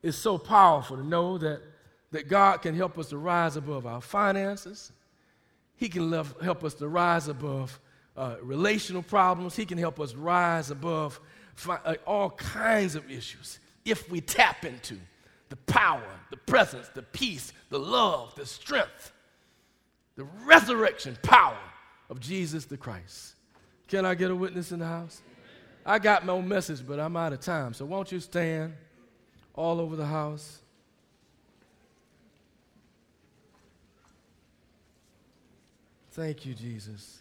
it's 0.00 0.16
so 0.16 0.38
powerful 0.38 0.96
to 0.96 1.04
know 1.04 1.38
that, 1.38 1.60
that 2.10 2.28
God 2.28 2.62
can 2.62 2.74
help 2.74 2.98
us 2.98 3.08
to 3.08 3.18
rise 3.18 3.56
above 3.56 3.86
our 3.86 4.00
finances. 4.00 4.92
He 5.76 5.88
can 5.88 6.10
love, 6.10 6.34
help 6.42 6.64
us 6.64 6.74
to 6.74 6.88
rise 6.88 7.28
above 7.28 7.78
uh, 8.16 8.36
relational 8.42 9.02
problems. 9.02 9.54
He 9.54 9.66
can 9.66 9.78
help 9.78 10.00
us 10.00 10.14
rise 10.14 10.70
above 10.70 11.20
fi- 11.54 11.80
uh, 11.84 11.94
all 12.06 12.30
kinds 12.30 12.94
of 12.94 13.10
issues 13.10 13.60
if 13.84 14.10
we 14.10 14.20
tap 14.20 14.64
into 14.64 14.96
the 15.48 15.56
power, 15.56 16.02
the 16.30 16.36
presence, 16.36 16.88
the 16.88 17.02
peace, 17.02 17.52
the 17.70 17.78
love, 17.78 18.34
the 18.34 18.44
strength, 18.44 19.12
the 20.16 20.24
resurrection 20.44 21.16
power 21.22 21.58
of 22.10 22.20
Jesus 22.20 22.64
the 22.64 22.76
Christ. 22.76 23.34
Can 23.86 24.04
I 24.04 24.14
get 24.14 24.30
a 24.30 24.36
witness 24.36 24.72
in 24.72 24.80
the 24.80 24.86
house? 24.86 25.22
I 25.86 25.98
got 25.98 26.28
own 26.28 26.46
message, 26.46 26.86
but 26.86 27.00
I'm 27.00 27.16
out 27.16 27.32
of 27.32 27.40
time. 27.40 27.72
So 27.72 27.86
won't 27.86 28.12
you 28.12 28.20
stand 28.20 28.74
all 29.54 29.80
over 29.80 29.96
the 29.96 30.04
house? 30.04 30.60
Thank 36.10 36.46
you, 36.46 36.54
Jesus. 36.54 37.20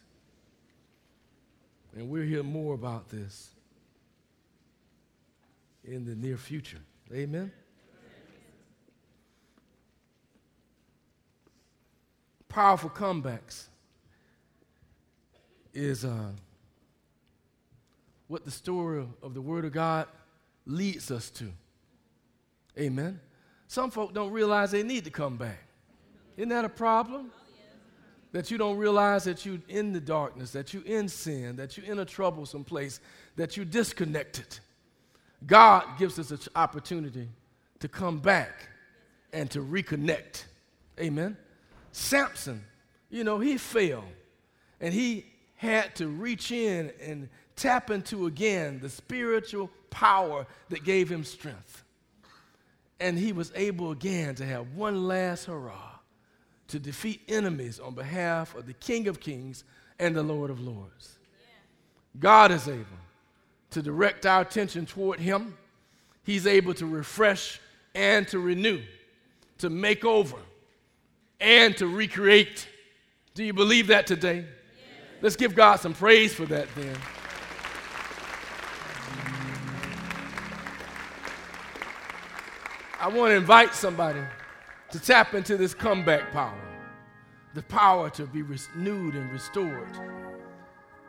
And 1.96 2.10
we'll 2.10 2.26
hear 2.26 2.44
more 2.44 2.74
about 2.74 3.10
this 3.10 3.50
in 5.84 6.06
the 6.06 6.16
near 6.16 6.38
future. 6.38 6.80
Amen. 7.14 7.52
Powerful 12.50 12.90
comebacks 12.90 13.68
is. 15.74 16.04
Uh, 16.04 16.32
what 18.28 18.44
the 18.44 18.52
story 18.52 19.06
of 19.24 19.34
the 19.34 19.42
Word 19.42 19.66
of 19.66 19.72
God 19.72 20.08
leads 20.66 21.12
us 21.12 21.30
to. 21.32 21.52
Amen. 22.78 23.20
Some 23.68 23.90
folk 23.90 24.14
don't 24.14 24.32
realize 24.32 24.72
they 24.72 24.84
need 24.84 25.06
to 25.06 25.10
come 25.10 25.38
back. 25.38 25.60
Isn't 26.36 26.50
that 26.50 26.66
a 26.66 26.70
problem? 26.70 27.32
That 28.38 28.52
you 28.52 28.60
don't 28.60 28.78
realize 28.78 29.24
that 29.24 29.48
you're 29.48 29.58
in 29.68 29.94
the 29.94 30.00
darkness, 30.00 30.52
that 30.52 30.72
you're 30.72 30.86
in 30.86 31.10
sin, 31.10 31.56
that 31.56 31.76
you're 31.76 31.92
in 31.92 31.98
a 31.98 32.06
troublesome 32.06 32.64
place, 32.64 33.00
that 33.36 33.58
you're 33.58 33.66
disconnected. 33.66 34.60
God 35.48 35.84
gives 35.98 36.20
us 36.20 36.30
an 36.30 36.38
opportunity 36.56 37.30
to 37.80 37.88
come 37.88 38.20
back 38.20 38.70
and 39.34 39.50
to 39.50 39.64
reconnect. 39.64 40.44
Amen. 41.00 41.36
Samson, 41.92 42.64
you 43.10 43.24
know, 43.24 43.40
he 43.40 43.58
fell 43.58 44.06
and 44.80 44.94
he 44.94 45.26
had 45.56 45.96
to 45.96 46.08
reach 46.08 46.52
in 46.52 46.92
and 47.02 47.30
tap 47.56 47.90
into 47.90 48.28
again 48.28 48.80
the 48.82 48.90
spiritual 48.92 49.72
power 49.90 50.46
that 50.70 50.84
gave 50.84 51.10
him 51.10 51.24
strength. 51.24 51.84
And 53.00 53.18
he 53.18 53.32
was 53.32 53.52
able 53.56 53.90
again 53.90 54.36
to 54.36 54.46
have 54.46 54.76
one 54.76 55.08
last 55.08 55.46
hurrah 55.46 55.97
to 56.68 56.80
defeat 56.80 57.22
enemies 57.28 57.80
on 57.80 57.94
behalf 57.96 58.56
of 58.56 58.66
the 58.66 58.74
King 58.74 59.08
of 59.08 59.20
Kings 59.20 59.64
and 60.00 60.16
the 60.16 60.24
Lord 60.24 60.50
of 60.50 60.60
Lords. 60.60 61.18
God 62.20 62.52
is 62.52 62.68
able 62.68 62.86
to 63.72 63.82
direct 63.82 64.26
our 64.26 64.42
attention 64.42 64.86
toward 64.86 65.20
him. 65.20 65.58
He's 66.24 66.48
able 66.48 66.74
to 66.76 66.86
refresh 66.86 67.60
and 67.96 68.28
to 68.30 68.40
renew, 68.40 68.82
to 69.60 69.70
make 69.70 70.04
over, 70.04 70.38
and 71.40 71.76
to 71.78 71.88
recreate. 71.88 72.68
Do 73.34 73.44
you 73.44 73.54
believe 73.54 73.88
that 73.88 74.08
today? 74.08 74.46
Let's 75.22 75.36
give 75.36 75.56
God 75.56 75.78
some 75.78 75.94
praise 75.94 76.34
for 76.34 76.46
that 76.46 76.68
then. 76.76 76.96
I 83.00 83.08
want 83.08 83.32
to 83.32 83.36
invite 83.36 83.74
somebody 83.74 84.22
to 84.92 85.00
tap 85.00 85.34
into 85.34 85.58
this 85.58 85.74
comeback 85.74 86.32
power, 86.32 86.62
the 87.54 87.64
power 87.64 88.10
to 88.12 88.26
be 88.26 88.42
renewed 88.42 89.16
and 89.16 89.32
restored, 89.32 89.98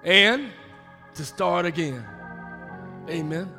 and 0.04 0.48
to 1.14 1.24
start 1.24 1.66
again. 1.66 2.04
Amen. 3.08 3.52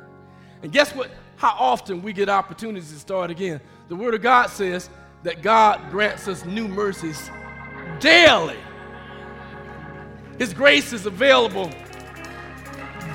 And 0.62 0.72
guess 0.72 0.94
what? 0.94 1.10
How 1.36 1.54
often 1.58 2.02
we 2.02 2.12
get 2.12 2.28
opportunities 2.28 2.92
to 2.92 2.98
start 2.98 3.30
again. 3.30 3.60
The 3.88 3.96
Word 3.96 4.14
of 4.14 4.22
God 4.22 4.48
says 4.48 4.90
that 5.22 5.42
God 5.42 5.90
grants 5.90 6.28
us 6.28 6.44
new 6.44 6.68
mercies 6.68 7.30
daily. 7.98 8.58
His 10.38 10.54
grace 10.54 10.92
is 10.92 11.06
available 11.06 11.70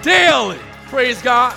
daily. 0.02 0.60
Praise 0.88 1.22
God. 1.22 1.56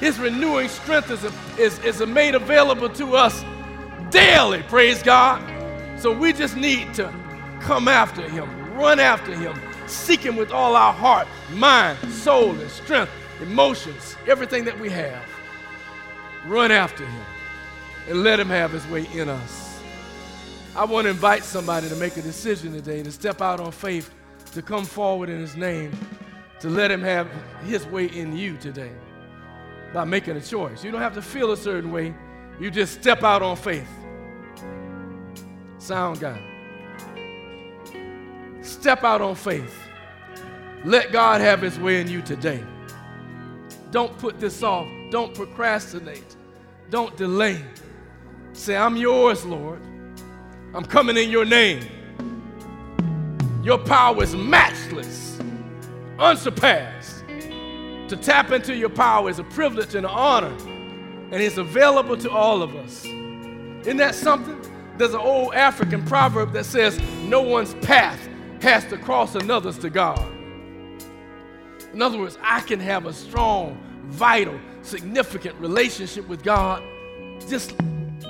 His 0.00 0.18
renewing 0.18 0.68
strength 0.68 1.10
is, 1.10 1.24
is, 1.58 1.78
is 1.80 2.06
made 2.06 2.34
available 2.34 2.88
to 2.90 3.16
us 3.16 3.44
daily, 4.10 4.62
praise 4.64 5.02
God. 5.02 5.42
So 5.98 6.16
we 6.16 6.32
just 6.32 6.56
need 6.56 6.94
to 6.94 7.12
come 7.60 7.88
after 7.88 8.28
him, 8.28 8.48
run 8.74 9.00
after 9.00 9.34
him, 9.34 9.60
seek 9.86 10.20
him 10.20 10.36
with 10.36 10.52
all 10.52 10.76
our 10.76 10.92
heart, 10.92 11.26
mind, 11.52 11.98
soul, 12.12 12.52
and 12.52 12.70
strength, 12.70 13.10
emotions, 13.40 14.16
everything 14.26 14.64
that 14.64 14.78
we 14.78 14.90
have. 14.90 15.24
Run 16.46 16.70
after 16.70 17.04
him 17.04 17.24
and 18.08 18.22
let 18.22 18.38
him 18.40 18.48
have 18.48 18.70
his 18.70 18.86
way 18.86 19.06
in 19.12 19.28
us. 19.28 19.80
I 20.76 20.84
want 20.84 21.06
to 21.06 21.10
invite 21.10 21.42
somebody 21.42 21.88
to 21.88 21.96
make 21.96 22.16
a 22.16 22.22
decision 22.22 22.72
today 22.72 23.02
to 23.02 23.10
step 23.10 23.42
out 23.42 23.58
on 23.58 23.72
faith, 23.72 24.10
to 24.52 24.62
come 24.62 24.84
forward 24.84 25.28
in 25.28 25.40
his 25.40 25.56
name, 25.56 25.90
to 26.60 26.68
let 26.68 26.90
him 26.90 27.02
have 27.02 27.28
his 27.64 27.84
way 27.86 28.06
in 28.06 28.36
you 28.36 28.56
today 28.56 28.92
by 29.92 30.04
making 30.04 30.36
a 30.36 30.40
choice. 30.40 30.84
You 30.84 30.90
don't 30.90 31.00
have 31.00 31.14
to 31.14 31.22
feel 31.22 31.52
a 31.52 31.56
certain 31.56 31.90
way, 31.90 32.14
you 32.60 32.70
just 32.70 33.00
step 33.00 33.22
out 33.22 33.42
on 33.42 33.56
faith. 33.56 33.88
Sound 35.78 36.20
guy. 36.20 36.40
Step 38.62 39.04
out 39.04 39.20
on 39.20 39.34
faith. 39.34 39.74
Let 40.84 41.12
God 41.12 41.40
have 41.40 41.62
his 41.62 41.78
way 41.78 42.00
in 42.00 42.08
you 42.08 42.22
today. 42.22 42.62
Don't 43.90 44.16
put 44.18 44.38
this 44.38 44.62
off. 44.62 44.88
Don't 45.10 45.34
procrastinate. 45.34 46.36
Don't 46.90 47.16
delay. 47.16 47.64
Say, 48.52 48.76
I'm 48.76 48.96
yours, 48.96 49.44
Lord. 49.44 49.80
I'm 50.74 50.84
coming 50.84 51.16
in 51.16 51.30
your 51.30 51.44
name. 51.44 51.86
Your 53.62 53.78
power 53.78 54.22
is 54.22 54.34
matchless, 54.34 55.38
unsurpassed. 56.18 57.24
To 58.08 58.16
tap 58.16 58.50
into 58.50 58.74
your 58.74 58.88
power 58.88 59.28
is 59.28 59.38
a 59.38 59.44
privilege 59.44 59.94
and 59.94 60.06
an 60.06 60.12
honor, 60.12 60.56
and 61.30 61.42
it's 61.42 61.56
available 61.56 62.16
to 62.16 62.30
all 62.30 62.62
of 62.62 62.74
us. 62.76 63.04
Isn't 63.04 63.98
that 63.98 64.14
something? 64.14 64.60
There's 64.96 65.14
an 65.14 65.20
old 65.20 65.54
African 65.54 66.04
proverb 66.04 66.52
that 66.52 66.64
says, 66.64 67.00
No 67.24 67.40
one's 67.42 67.74
path 67.76 68.28
has 68.60 68.84
to 68.86 68.98
cross 68.98 69.34
another's 69.34 69.78
to 69.78 69.90
God. 69.90 70.26
In 71.92 72.02
other 72.02 72.18
words, 72.18 72.38
I 72.42 72.60
can 72.60 72.80
have 72.80 73.06
a 73.06 73.12
strong, 73.12 73.78
vital, 74.06 74.58
significant 74.82 75.54
relationship 75.60 76.28
with 76.28 76.42
God 76.42 76.82
just, 77.46 77.74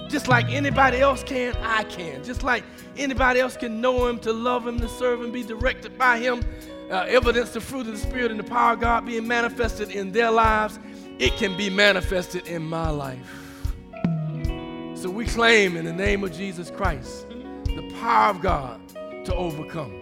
just 0.09 0.29
like 0.29 0.49
anybody 0.51 1.01
else 1.01 1.23
can, 1.23 1.55
I 1.57 1.85
can. 1.85 2.23
Just 2.23 2.43
like 2.43 2.65
anybody 2.97 3.41
else 3.41 3.57
can 3.57 3.81
know 3.81 4.07
Him, 4.07 4.19
to 4.21 4.33
love 4.33 4.67
Him, 4.67 4.79
to 4.81 4.89
serve 4.89 5.23
Him, 5.23 5.33
be 5.33 5.43
directed 5.43 5.99
by 5.99 6.19
Him, 6.19 6.45
uh, 6.91 7.07
evidence 7.09 7.51
the 7.51 7.61
fruit 7.61 7.87
of 7.87 7.93
the 7.93 7.99
Spirit 7.99 8.31
and 8.31 8.41
the 8.41 8.45
power 8.45 8.75
of 8.75 8.81
God 8.81 9.07
being 9.07 9.27
manifested 9.27 9.91
in 9.91 10.13
their 10.13 10.31
lives, 10.31 10.79
it 11.19 11.37
can 11.37 11.57
be 11.57 11.69
manifested 11.71 12.47
in 12.47 12.63
my 12.63 12.91
life. 12.91 13.45
So 14.95 15.11
we 15.11 15.27
claim 15.27 15.77
in 15.77 15.85
the 15.85 15.93
name 15.93 16.25
of 16.25 16.33
Jesus 16.33 16.71
Christ 16.71 17.29
the 17.65 17.91
power 18.01 18.31
of 18.31 18.41
God 18.41 18.81
to 19.25 19.35
overcome. 19.35 19.95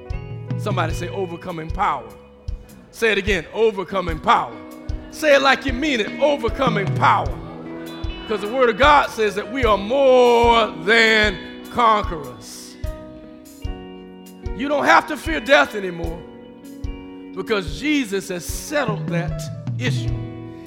Somebody 0.59 0.95
say, 0.95 1.09
overcoming 1.09 1.71
power. 1.71 2.09
Say 2.91 3.12
it 3.12 3.19
again, 3.19 3.45
overcoming 3.53 4.19
power. 4.19 4.57
Say 5.11 5.35
it 5.35 5.43
like 5.43 5.67
you 5.67 5.73
mean 5.73 6.01
it, 6.01 6.21
overcoming 6.21 6.87
power. 6.97 7.35
Because 8.23 8.41
the 8.41 8.53
Word 8.53 8.71
of 8.71 8.79
God 8.79 9.11
says 9.11 9.35
that 9.35 9.53
we 9.53 9.64
are 9.64 9.79
more 9.79 10.69
than 10.85 11.64
conquerors. 11.71 12.77
You 14.57 14.69
don't 14.69 14.87
have 14.87 15.07
to 15.09 15.17
fear 15.17 15.41
death 15.41 15.75
anymore 15.75 16.23
because 17.35 17.79
Jesus 17.79 18.31
has 18.31 18.45
settled 18.45 19.07
that 19.09 19.43
issue. 19.79 20.26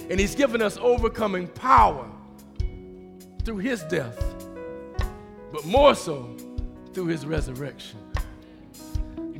And 0.10 0.20
He's 0.20 0.36
given 0.36 0.62
us 0.62 0.78
overcoming 0.82 1.48
power 1.48 2.10
through 3.44 3.58
his 3.58 3.82
death, 3.84 4.24
but 5.52 5.66
more 5.66 5.96
so 5.96 6.36
through 6.94 7.08
his 7.08 7.26
resurrection. 7.26 8.00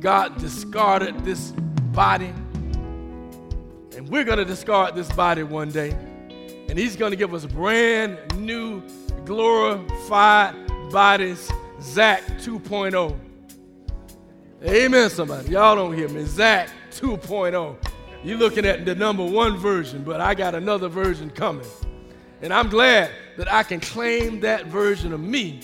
God 0.00 0.36
discarded 0.40 1.24
this 1.24 1.52
body, 1.92 2.32
and 3.96 4.08
we're 4.08 4.24
going 4.24 4.38
to 4.38 4.44
discard 4.44 4.96
this 4.96 5.12
body 5.12 5.44
one 5.44 5.70
day. 5.70 5.90
And 6.68 6.78
he's 6.78 6.96
going 6.96 7.10
to 7.10 7.16
give 7.16 7.34
us 7.34 7.46
brand 7.46 8.18
new, 8.36 8.82
glorified 9.24 10.56
bodies, 10.90 11.50
Zach 11.80 12.24
2.0. 12.38 13.16
Amen, 14.64 15.10
somebody. 15.10 15.50
Y'all 15.50 15.76
don't 15.76 15.94
hear 15.96 16.08
me. 16.08 16.24
Zach 16.24 16.68
2.0. 16.90 17.76
You're 18.22 18.38
looking 18.38 18.66
at 18.66 18.84
the 18.84 18.94
number 18.94 19.24
one 19.24 19.56
version, 19.56 20.04
but 20.04 20.20
I 20.20 20.34
got 20.34 20.54
another 20.54 20.88
version 20.88 21.30
coming. 21.30 21.66
And 22.42 22.52
I'm 22.52 22.68
glad 22.68 23.10
that 23.38 23.50
I 23.50 23.62
can 23.62 23.80
claim 23.80 24.40
that 24.40 24.66
version 24.66 25.14
of 25.14 25.20
me. 25.20 25.60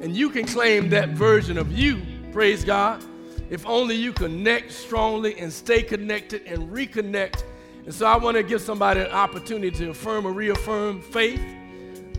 And 0.00 0.16
you 0.16 0.30
can 0.30 0.46
claim 0.46 0.90
that 0.90 1.10
version 1.10 1.58
of 1.58 1.76
you, 1.76 2.00
praise 2.32 2.64
God, 2.64 3.04
if 3.50 3.66
only 3.66 3.96
you 3.96 4.12
connect 4.12 4.72
strongly 4.72 5.38
and 5.38 5.52
stay 5.52 5.82
connected 5.82 6.42
and 6.46 6.68
reconnect. 6.70 7.42
And 7.84 7.92
so 7.92 8.06
I 8.06 8.16
want 8.16 8.36
to 8.36 8.44
give 8.44 8.60
somebody 8.60 9.00
an 9.00 9.10
opportunity 9.10 9.70
to 9.78 9.90
affirm 9.90 10.24
or 10.24 10.32
reaffirm 10.32 11.02
faith, 11.02 11.40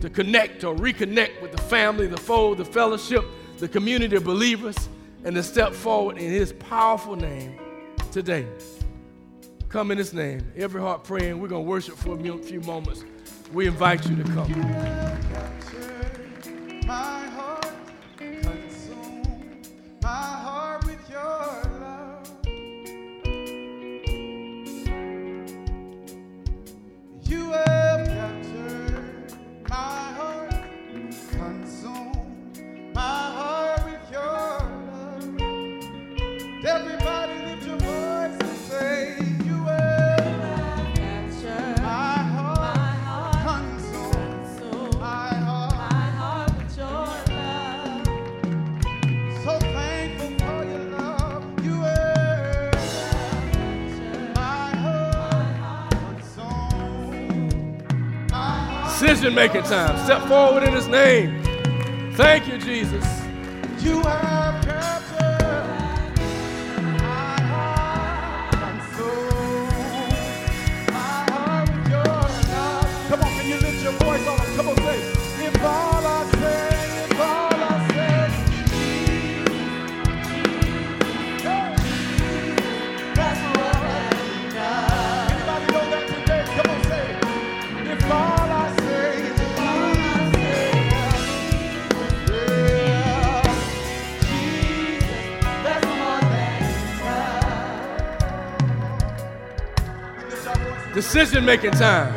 to 0.00 0.10
connect 0.10 0.64
or 0.64 0.74
reconnect 0.74 1.40
with 1.40 1.52
the 1.52 1.62
family, 1.62 2.06
the 2.06 2.18
fold, 2.18 2.58
the 2.58 2.64
fellowship, 2.66 3.24
the 3.58 3.68
community 3.68 4.16
of 4.16 4.24
believers, 4.24 4.76
and 5.24 5.34
to 5.34 5.42
step 5.42 5.72
forward 5.72 6.18
in 6.18 6.30
His 6.30 6.52
powerful 6.52 7.16
name 7.16 7.58
today. 8.12 8.46
Come 9.74 9.90
in 9.90 9.98
His 9.98 10.14
name. 10.14 10.40
Every 10.54 10.80
heart 10.80 11.02
praying. 11.02 11.40
We're 11.40 11.48
going 11.48 11.64
to 11.64 11.68
worship 11.68 11.96
for 11.96 12.14
a 12.14 12.38
few 12.38 12.60
moments 12.60 13.04
we 13.52 13.66
invite 13.66 14.08
you 14.08 14.14
to 14.14 14.22
come. 14.22 14.44
Decision 59.24 59.34
making 59.34 59.62
time. 59.62 60.04
Step 60.04 60.22
forward 60.28 60.62
in 60.64 60.74
His 60.74 60.86
name. 60.86 61.42
Thank 62.14 62.46
you, 62.46 62.58
Jesus. 62.58 63.04
You 63.80 64.02
have 64.02 64.64
captured 64.64 66.20
my 66.98 67.40
heart 67.40 68.54
and 68.54 68.82
soul. 68.96 69.66
My 70.92 71.24
heart. 71.30 71.68
Come 73.08 73.22
on, 73.22 73.30
can 73.38 73.48
you 73.48 73.56
lift 73.56 73.82
your 73.82 73.92
voice 73.92 74.26
on? 74.26 74.56
Come 74.56 74.68
on, 74.68 74.83
Decision 101.14 101.44
making 101.44 101.70
time. 101.70 102.12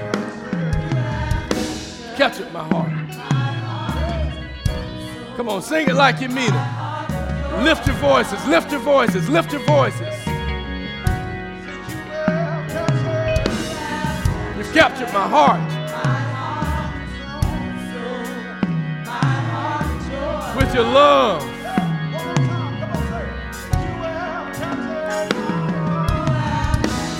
Captured 2.16 2.52
my 2.52 2.64
heart. 2.64 2.92
Come 5.38 5.50
on, 5.50 5.62
sing 5.62 5.88
it 5.88 5.94
like 5.94 6.20
you 6.20 6.30
mean 6.30 6.52
it. 6.52 7.64
Lift 7.64 7.86
your 7.86 7.96
voices, 7.98 8.44
lift 8.48 8.72
your 8.72 8.80
voices, 8.80 9.30
lift 9.30 9.52
your 9.54 9.62
voices. 9.68 10.02
You've 14.58 14.74
captured 14.74 15.14
my 15.14 15.28
heart. 15.30 15.62
With 20.58 20.74
your 20.74 20.86
love. 20.86 21.44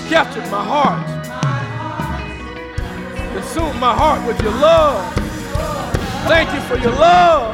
Captured 0.08 0.50
my 0.50 0.64
heart 0.64 1.07
consume 3.48 3.80
my 3.80 3.94
heart 3.94 4.26
with 4.26 4.38
your 4.42 4.52
love. 4.52 5.14
Thank 6.28 6.52
you 6.52 6.60
for 6.60 6.76
your 6.76 6.92
love. 6.92 7.47